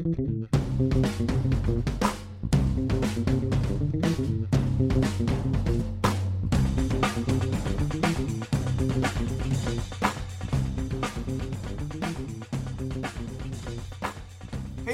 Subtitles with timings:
[0.00, 0.06] Hey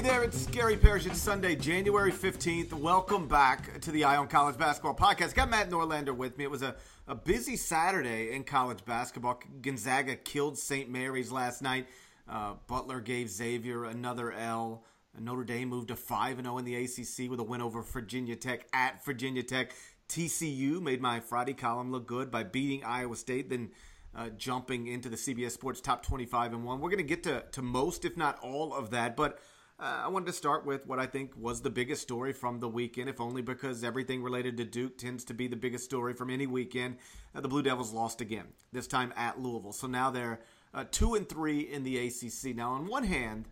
[0.01, 1.07] there, it's Gary Parrish.
[1.07, 2.73] It's Sunday, January 15th.
[2.73, 5.35] Welcome back to the Eye on College Basketball Podcast.
[5.35, 6.43] Got Matt Norlander with me.
[6.43, 6.75] It was a,
[7.07, 9.41] a busy Saturday in college basketball.
[9.63, 10.91] Gonzaga killed St.
[10.91, 11.87] Mary's last night.
[12.29, 14.83] Uh, Butler gave Xavier another L.
[15.21, 18.67] Notre Dame moved to 5 0 in the ACC with a win over Virginia Tech
[18.73, 19.73] at Virginia Tech.
[20.09, 23.71] TCU made my Friday column look good by beating Iowa State, then
[24.15, 26.81] uh, jumping into the CBS Sports top 25 and 1.
[26.81, 29.17] We're going to get to, to most, if not all, of that.
[29.17, 29.39] But
[29.79, 32.69] uh, I wanted to start with what I think was the biggest story from the
[32.69, 36.31] weekend, if only because everything related to Duke tends to be the biggest story from
[36.31, 36.97] any weekend.
[37.35, 39.73] Uh, the Blue Devils lost again, this time at Louisville.
[39.73, 40.41] So now they're
[40.73, 42.57] uh, two and three in the ACC.
[42.57, 43.49] Now, on one hand,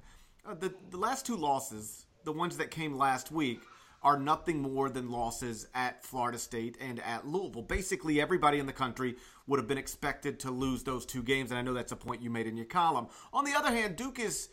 [0.47, 3.61] uh, the the last two losses, the ones that came last week,
[4.03, 7.63] are nothing more than losses at Florida State and at Louisville.
[7.63, 11.59] Basically, everybody in the country would have been expected to lose those two games, and
[11.59, 13.09] I know that's a point you made in your column.
[13.33, 14.49] On the other hand, Duke is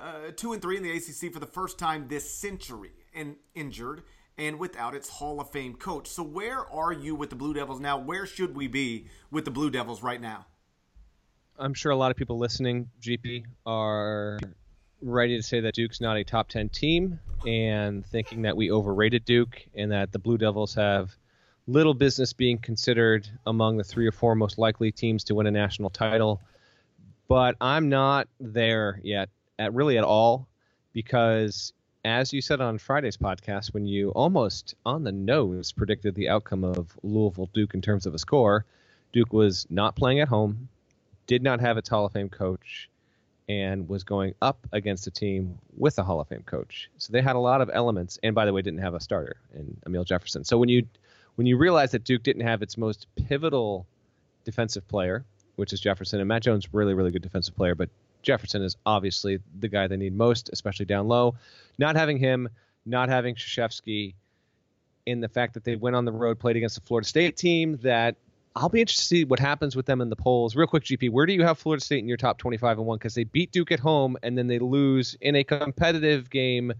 [0.00, 4.02] uh, two and three in the ACC for the first time this century, and injured
[4.38, 6.06] and without its Hall of Fame coach.
[6.08, 7.98] So where are you with the Blue Devils now?
[7.98, 10.46] Where should we be with the Blue Devils right now?
[11.58, 14.38] I'm sure a lot of people listening, GP, are
[15.06, 19.24] ready to say that Duke's not a top 10 team and thinking that we overrated
[19.24, 21.16] Duke and that the Blue Devils have
[21.66, 25.50] little business being considered among the three or four most likely teams to win a
[25.50, 26.40] national title.
[27.28, 30.46] But I'm not there yet at really at all
[30.92, 31.72] because
[32.04, 36.64] as you said on Friday's podcast when you almost on the nose predicted the outcome
[36.64, 38.64] of Louisville Duke in terms of a score,
[39.12, 40.68] Duke was not playing at home,
[41.26, 42.88] did not have its Hall of Fame coach,
[43.48, 46.90] and was going up against a team with a Hall of Fame coach.
[46.98, 49.36] So they had a lot of elements, and by the way, didn't have a starter
[49.54, 50.44] in Amile Jefferson.
[50.44, 50.86] So when you
[51.36, 53.86] when you realize that Duke didn't have its most pivotal
[54.44, 55.24] defensive player,
[55.56, 57.88] which is Jefferson, and Matt Jones, really really good defensive player, but
[58.22, 61.36] Jefferson is obviously the guy they need most, especially down low.
[61.78, 62.48] Not having him,
[62.84, 64.14] not having Krzyzewski,
[65.06, 67.78] in the fact that they went on the road, played against the Florida State team
[67.82, 68.16] that
[68.56, 70.56] I'll be interested to see what happens with them in the polls.
[70.56, 72.96] Real quick, GP, where do you have Florida State in your top 25 and one?
[72.96, 76.72] Because they beat Duke at home and then they lose in a competitive game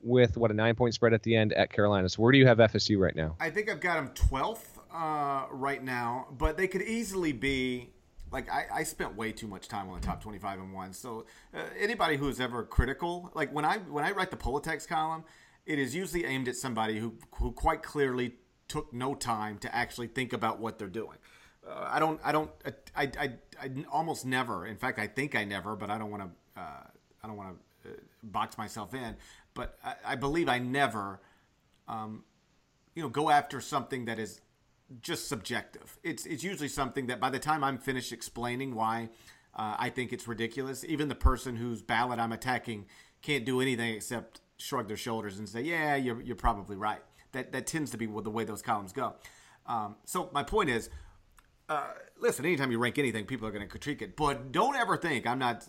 [0.00, 2.08] with what a nine point spread at the end at Carolina.
[2.08, 3.34] So where do you have FSU right now?
[3.40, 7.90] I think I've got them 12th uh, right now, but they could easily be
[8.30, 10.92] like I, I, spent way too much time on the top 25 and one.
[10.92, 14.58] So uh, anybody who is ever critical, like when I when I write the Poll
[14.58, 15.24] Attacks column,
[15.66, 18.34] it is usually aimed at somebody who who quite clearly
[18.68, 21.18] took no time to actually think about what they're doing.
[21.66, 22.50] Uh, I don't I don't
[22.94, 24.66] I, I, I, almost never.
[24.66, 26.82] In fact, I think I never, but I don't want to uh,
[27.22, 27.92] I don't want to uh,
[28.22, 29.16] box myself in.
[29.54, 31.20] But I, I believe I never,
[31.88, 32.24] um,
[32.94, 34.40] you know, go after something that is
[35.00, 35.98] just subjective.
[36.02, 39.08] It's it's usually something that by the time I'm finished explaining why
[39.54, 42.86] uh, I think it's ridiculous, even the person whose ballot I'm attacking
[43.22, 47.02] can't do anything except shrug their shoulders and say, "Yeah, you're you're probably right."
[47.34, 49.14] That that tends to be the way those columns go.
[49.66, 50.90] Um, so my point is,
[51.68, 52.44] uh, listen.
[52.44, 55.38] Anytime you rank anything, people are going to critique it, but don't ever think I'm
[55.38, 55.68] not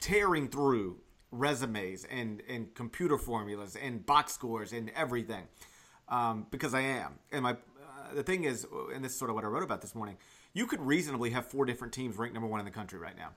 [0.00, 0.98] tearing through
[1.30, 5.44] resumes and and computer formulas and box scores and everything
[6.08, 7.18] um, because I am.
[7.30, 7.56] And my
[8.14, 10.16] the thing is, and this is sort of what I wrote about this morning,
[10.52, 13.30] you could reasonably have four different teams ranked number one in the country right now.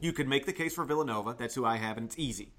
[0.00, 1.34] You could make the case for Villanova.
[1.38, 2.52] That's who I have, and it's easy.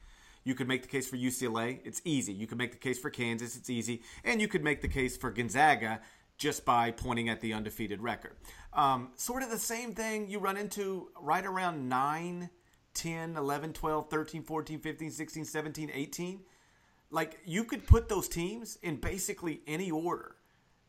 [0.45, 1.79] You could make the case for UCLA.
[1.83, 2.31] It's easy.
[2.31, 3.57] You could make the case for Kansas.
[3.57, 4.01] It's easy.
[4.23, 5.99] And you could make the case for Gonzaga
[6.37, 8.37] just by pointing at the undefeated record.
[8.71, 12.49] Um, sort of the same thing you run into right around 9,
[12.93, 16.39] 10, 11, 12, 13, 14, 15, 16, 17, 18.
[17.11, 20.35] Like you could put those teams in basically any order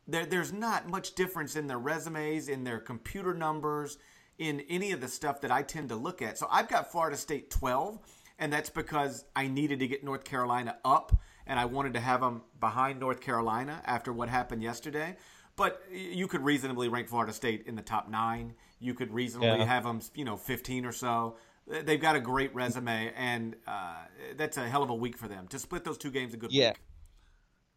[0.07, 3.97] there, there's not much difference in their resumes, in their computer numbers,
[4.37, 6.37] in any of the stuff that I tend to look at.
[6.37, 7.99] So I've got Florida State 12,
[8.39, 11.15] and that's because I needed to get North Carolina up,
[11.45, 15.17] and I wanted to have them behind North Carolina after what happened yesterday.
[15.55, 18.53] But you could reasonably rank Florida State in the top nine.
[18.79, 19.65] You could reasonably yeah.
[19.65, 21.37] have them, you know, 15 or so.
[21.65, 24.03] They've got a great resume, and uh,
[24.37, 26.33] that's a hell of a week for them to split those two games.
[26.33, 26.69] A good yeah.
[26.69, 26.77] week.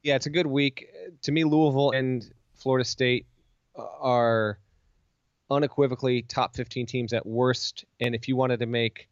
[0.02, 0.86] Yeah, it's a good week.
[1.22, 3.26] To me, Louisville and Florida State
[3.74, 4.58] are
[5.50, 7.84] unequivocally top 15 teams at worst.
[7.98, 9.08] And if you wanted to make,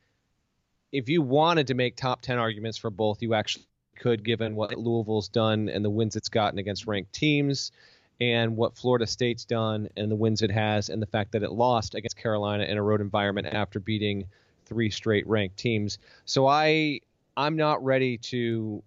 [0.93, 3.65] if you wanted to make top 10 arguments for both, you actually
[3.97, 7.73] could, given what Louisville's done and the wins it's gotten against ranked teams,
[8.21, 11.53] and what Florida State's done and the wins it has, and the fact that it
[11.53, 14.25] lost against Carolina in a road environment after beating
[14.67, 15.99] three straight ranked teams.
[16.25, 17.01] So I
[17.37, 18.83] I'm not ready to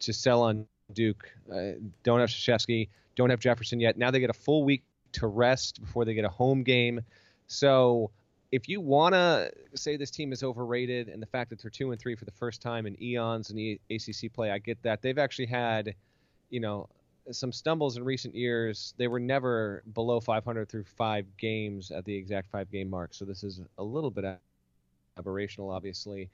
[0.00, 1.30] to sell on Duke.
[1.50, 1.72] Uh,
[2.02, 3.96] don't have Krzyzewski, don't have Jefferson yet.
[3.96, 4.82] Now they get a full week
[5.12, 7.00] to rest before they get a home game.
[7.46, 8.10] So
[8.52, 11.90] if you want to say this team is overrated and the fact that they're two
[11.90, 15.00] and three for the first time in eons in the ACC play, I get that.
[15.00, 15.94] They've actually had,
[16.50, 16.86] you know,
[17.30, 18.92] some stumbles in recent years.
[18.98, 23.14] They were never below 500 through five games at the exact five game mark.
[23.14, 24.26] So this is a little bit
[25.18, 26.28] aberrational, obviously.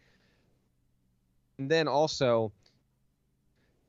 [1.58, 2.50] And then also,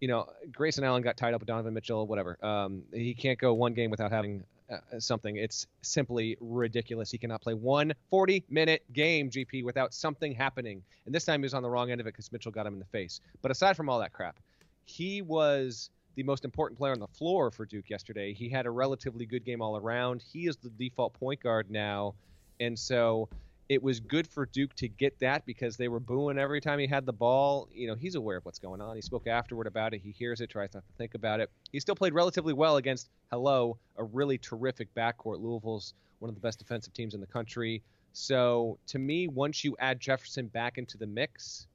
[0.02, 2.38] you know, Grayson Allen got tied up with Donovan Mitchell, whatever.
[2.46, 5.38] Um, he can't go one game without having uh, something.
[5.38, 7.12] It's simply ridiculous.
[7.12, 10.82] He cannot play one 40 minute game, GP, without something happening.
[11.06, 12.74] And this time he was on the wrong end of it because Mitchell got him
[12.74, 13.22] in the face.
[13.42, 14.38] But aside from all that crap,
[14.86, 18.34] he was the most important player on the floor for Duke yesterday.
[18.34, 20.24] He had a relatively good game all around.
[20.34, 22.16] He is the default point guard now.
[22.60, 23.30] And so
[23.70, 26.88] it was good for Duke to get that because they were booing every time he
[26.88, 27.70] had the ball.
[27.72, 28.96] You know, he's aware of what's going on.
[28.96, 30.02] He spoke afterward about it.
[30.04, 31.52] He hears it, tries not to think about it.
[31.72, 35.40] He still played relatively well against, hello, a really terrific backcourt.
[35.40, 37.84] Louisville's one of the best defensive teams in the country.
[38.12, 41.68] So to me, once you add Jefferson back into the mix,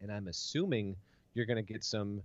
[0.00, 0.94] and I'm assuming
[1.34, 2.22] you're going to get some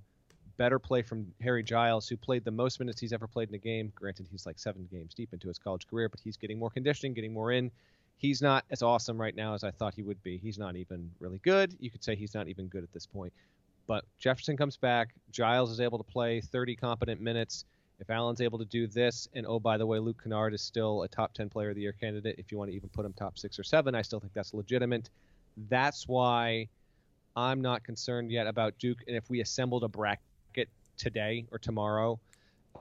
[0.57, 3.59] better play from Harry Giles, who played the most minutes he's ever played in a
[3.59, 3.91] game.
[3.95, 7.13] Granted, he's like seven games deep into his college career, but he's getting more conditioning,
[7.13, 7.71] getting more in
[8.19, 10.37] he's not as awesome right now as I thought he would be.
[10.37, 11.75] He's not even really good.
[11.79, 13.33] You could say he's not even good at this point.
[13.87, 15.15] But Jefferson comes back.
[15.31, 17.65] Giles is able to play 30 competent minutes.
[17.99, 21.03] If Allen's able to do this, and oh, by the way, Luke Kennard is still
[21.03, 22.35] a top 10 player of the year candidate.
[22.37, 24.53] If you want to even put him top six or seven, I still think that's
[24.53, 25.09] legitimate.
[25.69, 26.67] That's why
[27.35, 28.99] I'm not concerned yet about Duke.
[29.07, 32.19] And if we assembled a bracket today or tomorrow,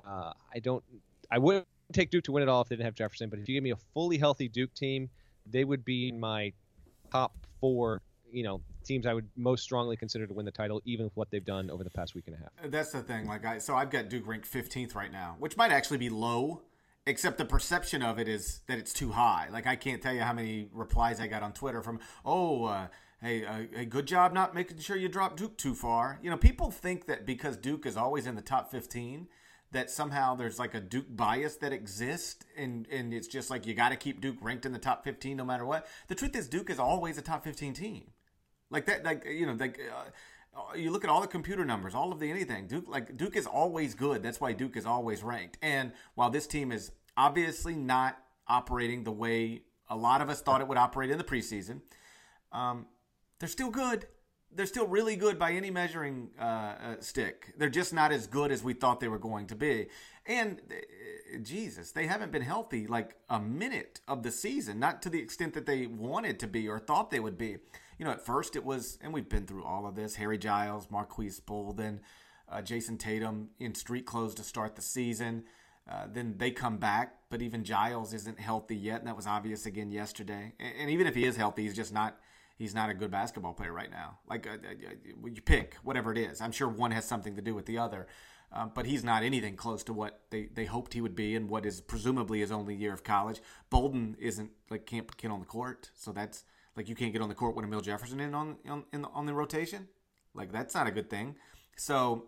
[0.06, 0.84] uh, I don't.
[1.30, 3.28] I wouldn't take Duke to win it all if they didn't have Jefferson.
[3.28, 5.08] But if you give me a fully healthy Duke team
[5.50, 6.52] they would be my
[7.10, 11.04] top four you know teams I would most strongly consider to win the title, even
[11.04, 12.70] with what they've done over the past week and a half.
[12.70, 13.26] That's the thing.
[13.26, 16.62] Like I, so I've got Duke ranked 15th right now, which might actually be low.
[17.06, 19.48] Except the perception of it is that it's too high.
[19.50, 22.88] Like I can't tell you how many replies I got on Twitter from, "Oh, uh,
[23.22, 26.36] hey, uh, hey, good job not making sure you drop Duke too far." You know,
[26.36, 29.26] people think that because Duke is always in the top 15,
[29.72, 33.74] that somehow there's like a Duke bias that exists, and and it's just like you
[33.74, 35.86] got to keep Duke ranked in the top 15 no matter what.
[36.08, 38.10] The truth is, Duke is always a top 15 team,
[38.70, 39.04] like that.
[39.04, 39.80] Like you know, like.
[39.80, 40.10] Uh,
[40.74, 42.66] you look at all the computer numbers, all of the anything.
[42.66, 44.24] Duke, like Duke, is always good.
[44.24, 45.56] That's why Duke is always ranked.
[45.62, 48.18] And while this team is obviously not
[48.48, 51.82] operating the way a lot of us thought it would operate in the preseason,
[52.50, 52.86] um,
[53.38, 54.06] they're still good
[54.54, 57.52] they're still really good by any measuring uh, uh, stick.
[57.56, 59.88] They're just not as good as we thought they were going to be.
[60.26, 65.10] And uh, Jesus, they haven't been healthy like a minute of the season, not to
[65.10, 67.58] the extent that they wanted to be or thought they would be.
[67.98, 70.88] You know, at first it was, and we've been through all of this Harry Giles,
[70.90, 72.00] Marques Bolden,
[72.50, 75.44] uh, Jayson Tatum in street clothes to start the season.
[75.90, 79.66] Uh, then they come back, but even Giles isn't healthy yet, and that was obvious
[79.66, 80.52] again yesterday.
[80.60, 82.18] And, and even if he is healthy, he's just not
[82.58, 84.18] he's not a good basketball player right now.
[84.28, 86.40] Like uh, uh, uh, you pick whatever it is.
[86.40, 88.08] I'm sure one has something to do with the other,
[88.52, 91.48] um, but he's not anything close to what they, they hoped he would be and
[91.48, 93.40] what is presumably his only year of college.
[93.70, 96.44] Bolden isn't like can't get on the court, so that's
[96.76, 99.08] like you can't get on the court when Amile Jefferson in on on in the,
[99.08, 99.88] on the rotation.
[100.34, 101.36] Like that's not a good thing.
[101.76, 102.26] So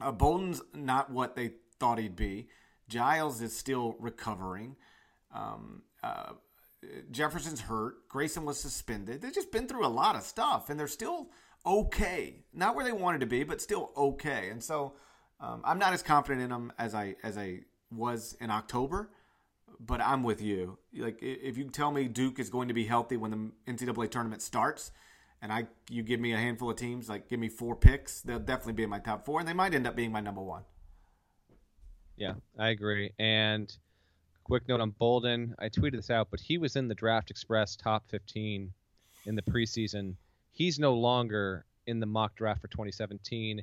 [0.00, 2.48] uh, Bolden's not what they thought he'd be.
[2.88, 4.76] Giles is still recovering.
[5.34, 6.32] Um, uh,
[7.10, 8.08] Jefferson's hurt.
[8.08, 9.20] Grayson was suspended.
[9.20, 11.30] They've just been through a lot of stuff, and they're still
[11.66, 12.44] okay.
[12.52, 14.48] Not where they wanted to be, but still okay.
[14.50, 14.94] And so
[15.40, 19.10] um, I'm not as confident in them as I as I was in October.
[19.80, 20.78] But I'm with you.
[20.94, 24.42] Like if you tell me Duke is going to be healthy when the NCAA tournament
[24.42, 24.90] starts,
[25.40, 28.38] and I you give me a handful of teams, like give me four picks, they'll
[28.38, 30.62] definitely be in my top four, and they might end up being my number one.
[32.16, 33.12] Yeah, I agree.
[33.18, 33.72] And
[34.48, 35.54] Quick note on Bolden.
[35.58, 38.72] I tweeted this out, but he was in the Draft Express top 15
[39.26, 40.14] in the preseason.
[40.52, 43.62] He's no longer in the mock draft for 2017.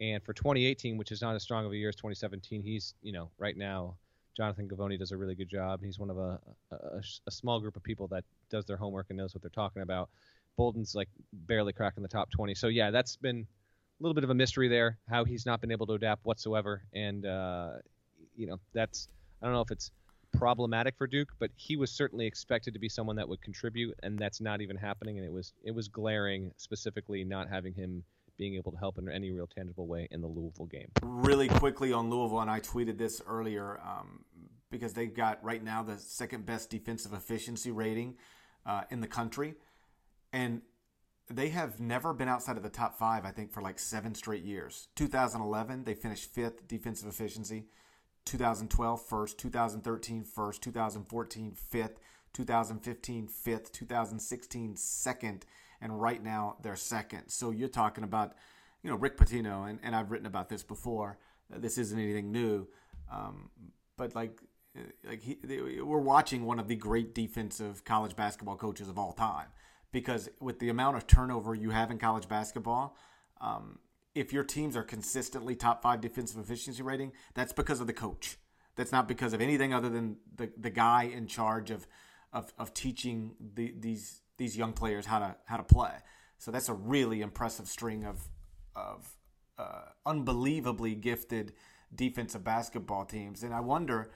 [0.00, 3.12] And for 2018, which is not as strong of a year as 2017, he's, you
[3.12, 3.94] know, right now,
[4.36, 5.80] Jonathan Givony does a really good job.
[5.80, 6.40] He's one of a,
[6.72, 9.82] a, a small group of people that does their homework and knows what they're talking
[9.82, 10.10] about.
[10.56, 12.56] Bolden's like barely cracking the top 20.
[12.56, 13.46] So, yeah, that's been
[14.00, 16.82] a little bit of a mystery there, how he's not been able to adapt whatsoever.
[16.92, 17.74] And, uh,
[18.34, 19.08] you know, that's,
[19.40, 19.92] I don't know if it's
[20.38, 24.18] problematic for Duke, but he was certainly expected to be someone that would contribute, and
[24.18, 25.18] that's not even happening.
[25.18, 28.04] And it was it was glaring, specifically not having him
[28.36, 30.90] being able to help in any real tangible way in the Louisville game.
[31.02, 34.24] Really quickly on Louisville, and I tweeted this earlier um,
[34.70, 38.16] because they've got right now the second best defensive efficiency rating
[38.66, 39.54] uh, in the country,
[40.32, 40.62] and
[41.30, 44.44] they have never been outside of the top five, I think, for like seven straight
[44.44, 44.88] years.
[44.96, 47.66] 2011, they finished fifth defensive efficiency.
[48.24, 49.38] 2012, first.
[49.38, 50.62] 2013, first.
[50.62, 52.00] 2014, fifth.
[52.32, 53.72] 2015, fifth.
[53.72, 55.46] 2016, second.
[55.80, 57.28] And right now, they're second.
[57.28, 58.34] So you're talking about,
[58.82, 61.18] you know, Rick Pitino, and, and I've written about this before.
[61.50, 62.66] This isn't anything new.
[63.12, 63.50] Um,
[63.96, 64.40] but like,
[65.06, 65.38] like he,
[65.82, 69.46] we're watching one of the great defensive college basketball coaches of all time
[69.92, 72.96] because with the amount of turnover you have in college basketball,
[73.40, 73.78] um,
[74.14, 78.38] if your teams are consistently top five defensive efficiency rating, that's because of the coach.
[78.76, 81.86] That's not because of anything other than the, the guy in charge of,
[82.32, 85.92] of, of teaching the, these these young players how to how to play.
[86.38, 88.28] So that's a really impressive string of
[88.74, 89.08] of
[89.58, 91.52] uh, unbelievably gifted
[91.94, 93.44] defensive basketball teams.
[93.44, 94.10] And I wonder,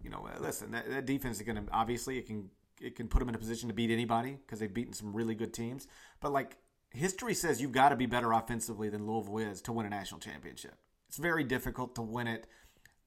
[0.00, 3.18] you know, listen, that, that defense is going to obviously it can it can put
[3.18, 5.86] them in a position to beat anybody because they've beaten some really good teams.
[6.20, 6.56] But like
[6.94, 10.20] history says, you've got to be better offensively than Louisville is to win a national
[10.20, 10.74] championship.
[11.08, 12.46] It's very difficult to win it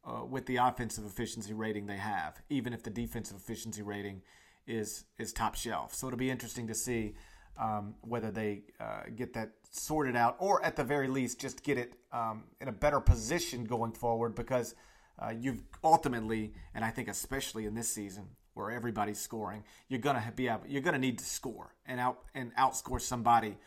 [0.06, 4.22] uh, with the offensive efficiency rating they have, even if the defensive efficiency rating
[4.65, 5.94] is is top shelf.
[5.94, 7.15] So it'll be interesting to see
[7.60, 11.77] um, whether they uh, get that sorted out, or at the very least, just get
[11.77, 14.75] it um, in a better position going forward because.
[15.20, 20.32] Uh, you've ultimately, and I think especially in this season, where everybody's scoring, you're gonna
[20.36, 23.58] be able, you're gonna need to score and out and outscore somebody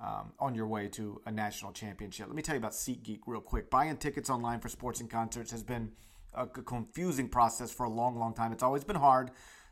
[0.00, 2.26] um, on your way to a national championship.
[2.26, 3.70] Let me tell you about SeatGeek real quick.
[3.70, 5.92] Buying tickets online for sports and concerts has been
[6.34, 8.52] a confusing process for a long, long time.
[8.52, 9.30] It's always been hard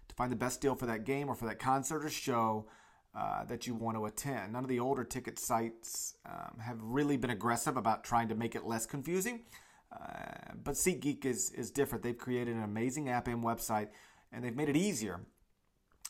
[0.08, 2.66] to find the best deal for that game or for that concert or show.
[3.14, 4.52] Uh, that you want to attend.
[4.52, 8.54] None of the older ticket sites um, have really been aggressive about trying to make
[8.54, 9.40] it less confusing.
[9.90, 12.04] Uh, but SeatGeek is, is different.
[12.04, 13.88] They've created an amazing app and website
[14.30, 15.23] and they've made it easier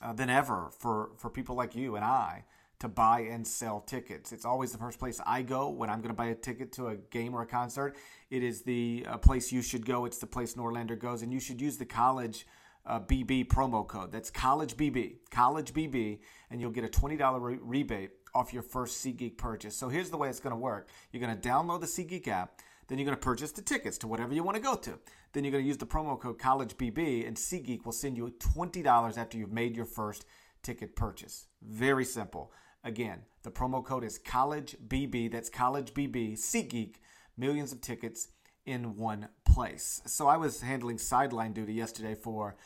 [0.03, 2.45] uh, than ever for, for people like you and I
[2.81, 4.33] to buy and sell tickets.
[4.33, 6.89] It's always the first place I go when I'm going to buy a ticket to
[6.89, 7.97] a game or a concert.
[8.31, 10.05] It is the uh, place you should go.
[10.05, 12.47] It's the place Norlander goes, and you should use the college
[12.87, 14.13] uh, BB promo code.
[14.13, 16.21] That's college BB, college BB,
[16.51, 19.77] and you'll get a twenty dollar re- rebate off your first SeatGeek purchase.
[19.77, 22.61] So here's the way it's going to work: you're going to download the SeatGeek app.
[22.87, 24.99] Then you're going to purchase the tickets to whatever you want to go to.
[25.35, 29.19] Then you're going to use the promo code CollegeBB, and SeatGeek will send you $20
[29.19, 30.25] after you've made your first
[30.63, 31.49] ticket purchase.
[31.63, 32.51] Very simple.
[32.89, 35.31] Again, the promo code is CollegeBB.
[35.31, 36.39] That's CollegeBB.
[36.39, 36.95] SeatGeek.
[37.37, 38.29] Millions of tickets
[38.65, 40.01] in one place.
[40.07, 42.57] So I was handling sideline duty yesterday for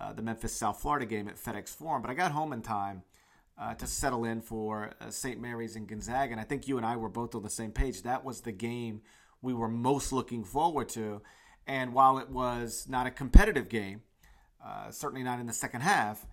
[0.00, 3.02] uh, the Memphis South Florida game at FedEx Forum, but I got home in time
[3.60, 5.40] uh, to settle in for uh, St.
[5.40, 6.30] Mary's and Gonzaga.
[6.30, 8.02] And I think you and I were both on the same page.
[8.02, 9.02] That was the game
[9.42, 11.22] we were most looking forward to.
[11.66, 14.02] And while it was not a competitive game,
[14.64, 16.24] uh, certainly not in the second half,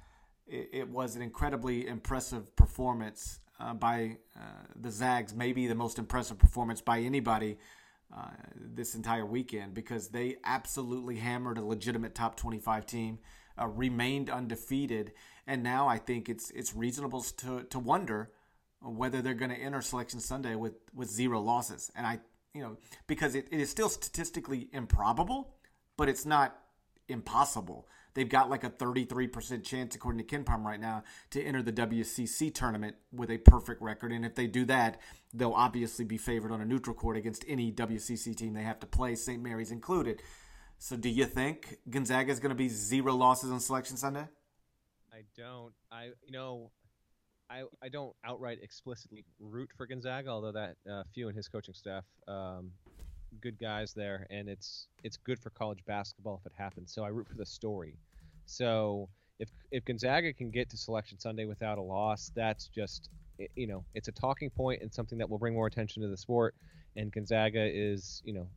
[0.50, 4.40] it, it was an incredibly impressive performance uh, by uh,
[4.76, 7.58] the Zags, maybe the most impressive performance by anybody
[8.16, 13.20] uh, this entire weekend because they absolutely hammered a legitimate top 25 team,
[13.60, 15.12] uh, remained undefeated,
[15.46, 18.32] and now I think it's it's reasonable to to wonder
[18.82, 21.92] whether they're going to enter Selection Sunday with with zero losses.
[21.96, 22.20] And I
[22.54, 22.78] you know,
[23.08, 25.54] because it, it is still statistically improbable,
[25.98, 26.58] but it's not
[27.08, 27.88] impossible.
[28.14, 32.54] They've got like a 33% chance, according to KenPom right now, to enter the WCC
[32.54, 34.12] tournament with a perfect record.
[34.12, 35.00] And if they do that,
[35.34, 38.88] they'll obviously be favored on a neutral court against any WCC team they have to
[38.88, 39.42] play, St.
[39.42, 40.22] Mary's included.
[40.78, 44.28] So do you think Gonzaga is going to be zero losses on Selection Sunday?
[45.12, 45.74] I don't.
[45.92, 46.72] I, you know,
[47.50, 51.74] I, I don't outright explicitly root for Gonzaga, although that uh, Few and his coaching
[51.74, 52.72] staff, um,
[53.42, 56.94] good guys there, and it's it's good for college basketball if it happens.
[56.94, 57.96] So I root for the story.
[58.46, 59.10] So
[59.40, 63.10] if if Gonzaga can get to Selection Sunday without a loss, that's just
[63.56, 66.18] you know it's a talking point and something that will bring more attention to the
[66.18, 66.56] sport.
[66.96, 68.48] And Gonzaga is you know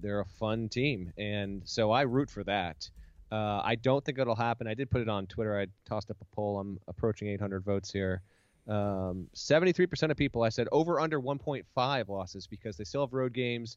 [0.00, 2.88] they're a fun team, and so I root for that.
[3.32, 4.66] Uh, I don't think it'll happen.
[4.68, 5.58] I did put it on Twitter.
[5.58, 6.60] I tossed up a poll.
[6.60, 8.22] I'm approaching 800 votes here.
[8.68, 13.32] Um, 73% of people I said over under 1.5 losses because they still have road
[13.32, 13.76] games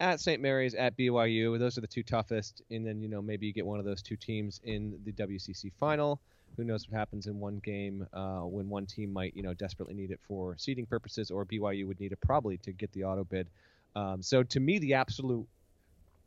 [0.00, 0.40] at St.
[0.40, 1.58] Mary's, at BYU.
[1.58, 2.62] Those are the two toughest.
[2.70, 5.70] And then, you know, maybe you get one of those two teams in the WCC
[5.78, 6.20] final.
[6.56, 9.94] Who knows what happens in one game uh, when one team might, you know, desperately
[9.94, 13.24] need it for seeding purposes, or BYU would need it probably to get the auto
[13.24, 13.46] bid.
[13.94, 15.46] Um, so to me, the absolute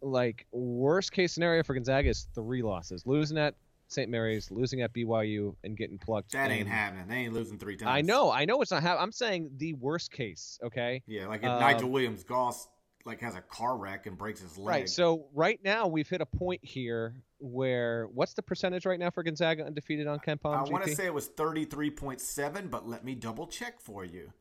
[0.01, 3.55] like worst case scenario for Gonzaga is three losses: losing at
[3.87, 4.09] St.
[4.09, 6.31] Mary's, losing at BYU, and getting plucked.
[6.31, 7.07] That ain't happening.
[7.07, 7.89] They ain't losing three times.
[7.89, 8.31] I know.
[8.31, 9.03] I know it's not happening.
[9.03, 10.57] I'm saying the worst case.
[10.63, 11.03] Okay.
[11.05, 12.67] Yeah, like if um, Nigel Williams Goss
[13.05, 14.67] like has a car wreck and breaks his leg.
[14.67, 14.89] Right.
[14.89, 19.23] So right now we've hit a point here where what's the percentage right now for
[19.23, 20.55] Gonzaga undefeated on KenPom?
[20.57, 23.81] I want to say it was thirty three point seven, but let me double check
[23.81, 24.31] for you.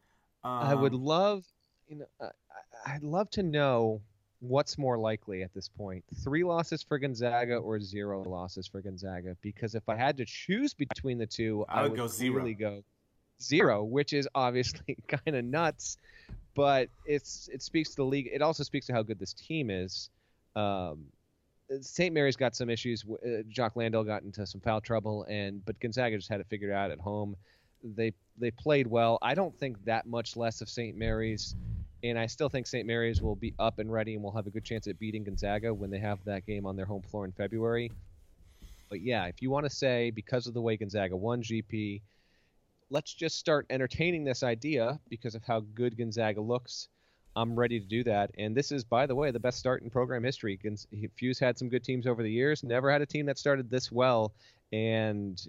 [0.45, 1.45] Um, I would um, love,
[1.89, 2.31] you know,
[2.87, 4.01] I'd love to know
[4.41, 9.37] what's more likely at this point: three losses for Gonzaga or zero losses for Gonzaga?
[9.43, 12.53] Because if I had to choose between the two, I, I would, would go zero.
[12.55, 12.83] Go
[13.41, 15.99] zero, which is obviously kind of nuts
[16.55, 18.29] but it's it speaks to the league.
[18.33, 20.11] It also speaks to how good this team is.
[20.55, 21.07] Um,
[21.81, 22.13] St.
[22.13, 23.05] Mary's got some issues.
[23.05, 26.73] Uh, Jock Landale got into some foul trouble, and but Gonzaga just had it figured
[26.73, 27.37] out at home.
[27.83, 29.19] They they played well.
[29.23, 30.97] I don't think that much less of St.
[30.97, 31.55] Mary's,
[32.03, 32.87] and I still think St.
[32.87, 35.73] Mary's will be up and ready and will have a good chance at beating Gonzaga
[35.73, 37.91] when they have that game on their home floor in February.
[38.91, 42.03] But yeah, if you want to say because of the way Gonzaga won GP,
[42.93, 46.89] let's just start entertaining this idea because of how good Gonzaga looks.
[47.35, 48.31] I'm ready to do that.
[48.37, 50.61] And this is, by the way, the best start in program history.
[51.17, 53.91] Few's had some good teams over the years, never had a team that started this
[53.91, 54.35] well.
[54.73, 55.43] And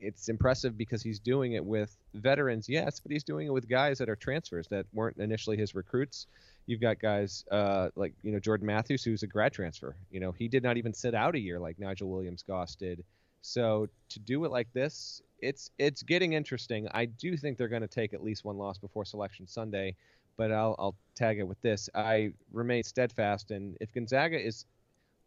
[0.00, 3.98] it's impressive because he's doing it with veterans, yes, but he's doing it with guys
[3.98, 6.26] that are transfers that weren't initially his recruits.
[6.66, 9.96] You've got guys uh, like you know Jordan Mathews, who's a grad transfer.
[10.10, 13.04] You know he did not even sit out a year like Nigel Williams Goss did.
[13.42, 16.88] So to do it like this, it's it's getting interesting.
[16.92, 19.96] I do think they're going to take at least one loss before Selection Sunday,
[20.36, 21.88] but I'll I'll tag it with this.
[21.94, 24.64] I remain steadfast, and if Gonzaga is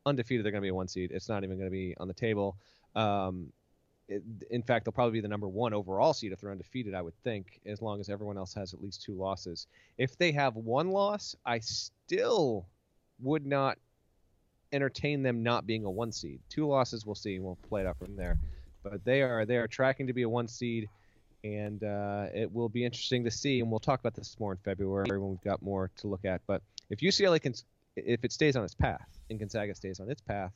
[0.05, 1.11] undefeated, they're going to be a one seed.
[1.11, 2.57] It's not even going to be on the table.
[2.95, 3.51] Um,
[4.07, 6.93] it, in fact, they'll probably be the number one overall seed if they're undefeated.
[6.93, 9.67] I would think, as long as everyone else has at least two losses.
[9.97, 12.67] If they have one loss, I still
[13.21, 13.77] would not
[14.73, 16.41] entertain them not being a one seed.
[16.49, 17.39] Two losses, we'll see.
[17.39, 18.37] We'll play it out from there.
[18.83, 20.89] But they are they are tracking to be a one seed,
[21.43, 23.59] and uh, it will be interesting to see.
[23.59, 26.41] And we'll talk about this more in February when we've got more to look at.
[26.47, 27.53] But if UCLA can,
[27.95, 30.51] if it stays on its path and Gonzaga stays on its path,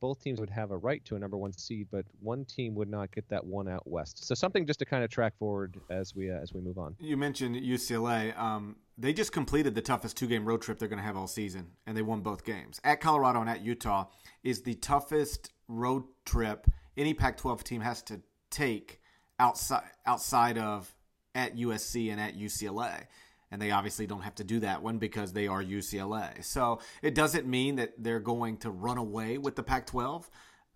[0.00, 2.90] both teams would have a right to a number one seed, but one team would
[2.90, 4.22] not get that one out west.
[4.22, 6.94] So something just to kind of track forward as we uh, as we move on.
[6.98, 8.38] You mentioned UCLA.
[8.38, 11.26] Um, they just completed the toughest two game road trip they're going to have all
[11.26, 12.80] season, and they won both games.
[12.84, 14.06] At Colorado and at Utah
[14.42, 19.00] is the toughest road trip any Pac-12 team has to take
[19.38, 20.94] outside outside of
[21.34, 23.06] at USC and at UCLA.
[23.50, 26.44] And they obviously don't have to do that one because they are UCLA.
[26.44, 30.28] So it doesn't mean that they're going to run away with the Pac 12.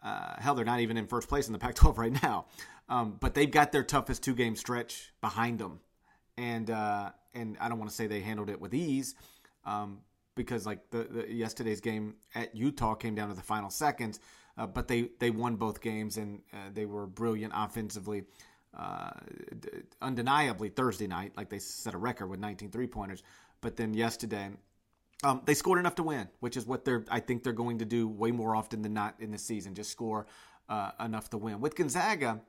[0.03, 2.47] Uh, hell, they're not even in first place in the Pac 12 right now.
[2.89, 5.81] Um, but they've got their toughest two game stretch behind them.
[6.37, 9.15] And, uh, and I don't want to say they handled it with ease
[9.65, 9.99] um,
[10.37, 14.21] because, like, the, the, yesterday's game at Utah came down to the final seconds.
[14.59, 18.25] Uh, but they, they won both games and uh, they were brilliant offensively.
[18.77, 19.11] Uh,
[20.03, 23.23] undeniably Thursday night, like they set a record with 19 three pointers.
[23.61, 24.51] But then yesterday,
[25.25, 27.85] um, they scored enough to win, which is what they're I think they're going to
[27.85, 29.75] do way more often than not in the season.
[29.75, 30.27] Just score
[30.69, 31.61] uh, enough to win.
[31.61, 32.41] With Gonzaga,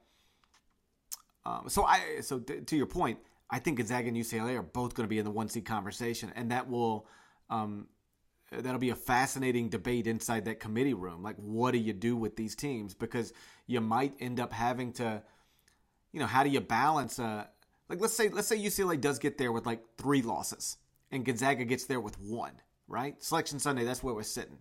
[1.46, 3.20] um, so I so to your point,
[3.50, 6.32] I think Gonzaga and UCLA are both going to be in the one seed conversation,
[6.36, 7.08] and that will
[7.50, 7.88] um,
[8.52, 11.24] that'll be a fascinating debate inside that committee room.
[11.24, 12.94] Like, what do you do with these teams?
[12.94, 13.34] Because
[13.68, 15.22] you might end up having to,
[16.12, 17.50] you know, how do you balance a
[17.90, 20.78] like let's say let's say UCLA does get there with like three losses
[21.12, 22.54] and Gonzaga gets there with one,
[22.88, 23.22] right?
[23.22, 24.60] Selection Sunday, that's where we're sitting.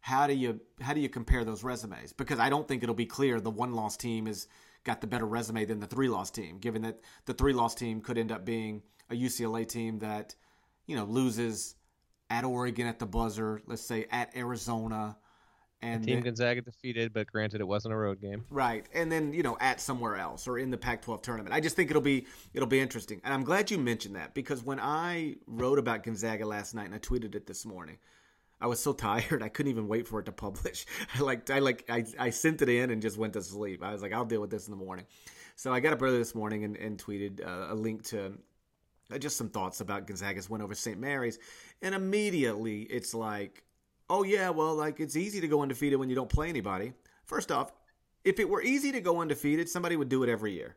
[0.00, 2.12] How do you how do you compare those resumes?
[2.12, 4.46] Because I don't think it'll be clear the one loss team has
[4.84, 8.00] got the better resume than the three loss team, given that the three loss team
[8.00, 10.34] could end up being a UCLA team that,
[10.86, 11.74] you know, loses
[12.30, 15.16] at Oregon at the buzzer, let's say at Arizona.
[15.80, 18.44] And Team then, Gonzaga defeated, but granted, it wasn't a road game.
[18.50, 21.54] Right, and then you know at somewhere else or in the Pac-12 tournament.
[21.54, 24.64] I just think it'll be it'll be interesting, and I'm glad you mentioned that because
[24.64, 27.98] when I wrote about Gonzaga last night and I tweeted it this morning,
[28.60, 30.84] I was so tired I couldn't even wait for it to publish.
[31.14, 33.84] I like I like I, I sent it in and just went to sleep.
[33.84, 35.06] I was like I'll deal with this in the morning.
[35.54, 38.32] So I got up early this morning and, and tweeted uh, a link to
[39.12, 40.98] Uh, just some thoughts about Gonzaga's win over St.
[40.98, 41.38] Mary's,
[41.80, 43.64] and immediately it's like,
[44.10, 46.92] oh yeah, well, like it's easy to go undefeated when you don't play anybody.
[47.24, 47.72] First off,
[48.24, 50.76] if it were easy to go undefeated, somebody would do it every year.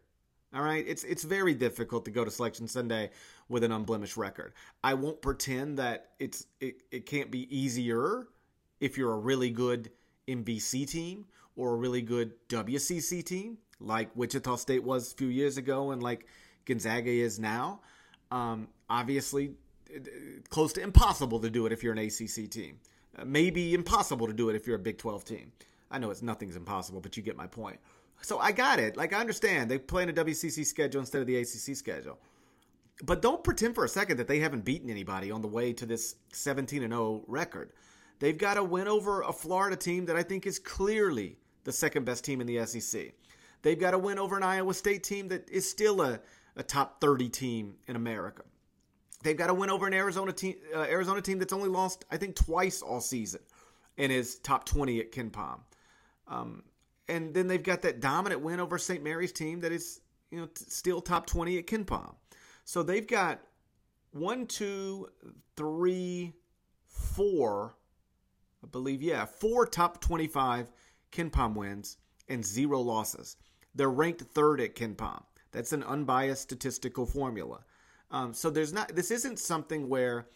[0.53, 3.11] All right, it's it's very difficult to go to Selection Sunday
[3.47, 4.53] with an unblemished record.
[4.83, 8.27] I won't pretend that it's it, it can't be easier
[8.81, 9.91] if you're a really good
[10.27, 15.57] MVC team or a really good WCC team, like Wichita State was a few years
[15.57, 16.25] ago and like
[16.65, 17.81] Gonzaga is now.
[18.31, 19.51] Um, obviously,
[20.49, 22.79] close to impossible to do it if you're an ACC team.
[23.17, 25.51] Uh, maybe impossible to do it if you're a Big 12 team.
[25.89, 27.79] I know it's nothing's impossible, but you get my point.
[28.21, 28.95] So I got it.
[28.95, 32.17] Like I understand they play in a WCC schedule instead of the ACC schedule.
[33.03, 35.85] but don't pretend for a second that they haven't beaten anybody on the way to
[35.85, 37.71] this 17 and 0 record.
[38.19, 42.05] They've got a win over a Florida team that I think is clearly the second
[42.05, 43.13] best team in the SEC.
[43.63, 46.19] They've got a win over an Iowa State team that is still a,
[46.55, 48.43] a top 30 team in America.
[49.23, 52.17] They've got a win over an Arizona team, uh, Arizona team that's only lost, I
[52.17, 53.41] think, twice all season,
[53.97, 55.59] and is top 20 at KenPom.
[56.27, 56.63] Um,
[57.07, 59.03] and then they've got that dominant win over St.
[59.03, 62.15] Mary's team that is, you know, t- still top 20 at KenPom.
[62.63, 63.41] So they've got
[64.11, 65.07] one, two,
[65.55, 66.33] three,
[66.87, 67.75] four,
[68.63, 70.71] I believe, yeah, four top 25
[71.11, 73.37] KenPom wins and zero losses.
[73.75, 75.23] They're ranked third at KenPom.
[75.51, 77.59] That's an unbiased statistical formula.
[78.11, 78.93] Um, so there's not.
[78.95, 80.27] This isn't something where,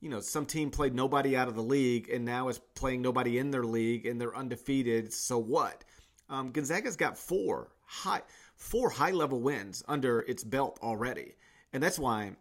[0.00, 3.38] you know, some team played nobody out of the league and now is playing nobody
[3.38, 5.12] in their league and they're undefeated.
[5.12, 5.84] So what?
[6.28, 8.22] Um, Gonzaga's got four high
[8.56, 11.34] four high level wins under its belt already,
[11.72, 12.32] and that's why,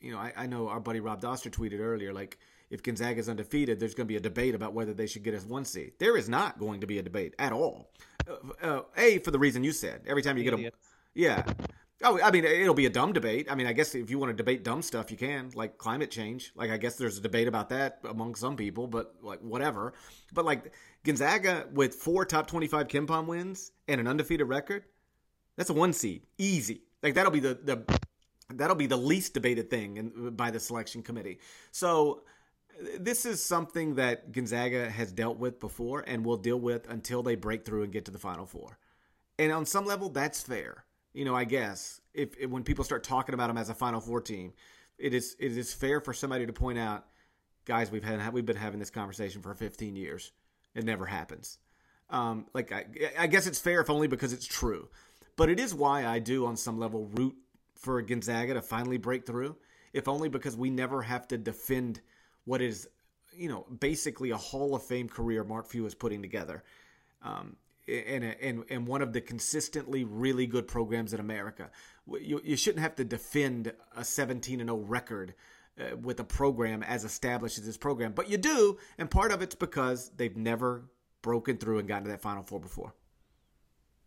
[0.00, 2.38] you know, I, I know our buddy Rob Dauster tweeted earlier like
[2.68, 5.34] if Gonzaga is undefeated, there's going to be a debate about whether they should get
[5.34, 5.92] as one seed.
[5.98, 7.90] There is not going to be a debate at all.
[8.26, 10.00] Uh, uh, a for the reason you said.
[10.06, 10.72] Every time you get a
[11.14, 11.44] yeah.
[12.04, 13.46] Oh, I mean, it'll be a dumb debate.
[13.48, 16.10] I mean, I guess if you want to debate dumb stuff, you can, like climate
[16.10, 16.52] change.
[16.56, 19.94] Like, I guess there's a debate about that among some people, but like whatever.
[20.32, 20.72] But like
[21.04, 24.84] Gonzaga with four top 25 KenPom wins and an undefeated record,
[25.56, 26.82] that's a one seed, easy.
[27.02, 28.00] Like that'll be the the
[28.54, 31.38] that'll be the least debated thing in, by the selection committee.
[31.70, 32.22] So
[32.98, 37.34] this is something that Gonzaga has dealt with before and will deal with until they
[37.34, 38.78] break through and get to the Final Four.
[39.38, 40.84] And on some level, that's fair.
[41.12, 44.00] You know, I guess if, if when people start talking about them as a Final
[44.00, 44.52] Four team,
[44.98, 47.06] it is it is fair for somebody to point out,
[47.64, 50.32] guys, we've had we've been having this conversation for 15 years.
[50.74, 51.58] It never happens.
[52.08, 52.84] Um, like I,
[53.18, 54.88] I guess it's fair if only because it's true,
[55.36, 57.34] but it is why I do on some level root
[57.74, 59.56] for Gonzaga to finally break through,
[59.92, 62.00] if only because we never have to defend
[62.44, 62.88] what is,
[63.36, 66.62] you know, basically a Hall of Fame career Mark Few is putting together.
[67.22, 67.56] Um,
[67.88, 71.70] and, and, and one of the consistently really good programs in America.
[72.06, 75.34] You, you shouldn't have to defend a 17 and 0 record
[75.80, 79.42] uh, with a program as established as this program, but you do, and part of
[79.42, 80.84] it's because they've never
[81.22, 82.94] broken through and gotten to that Final Four before.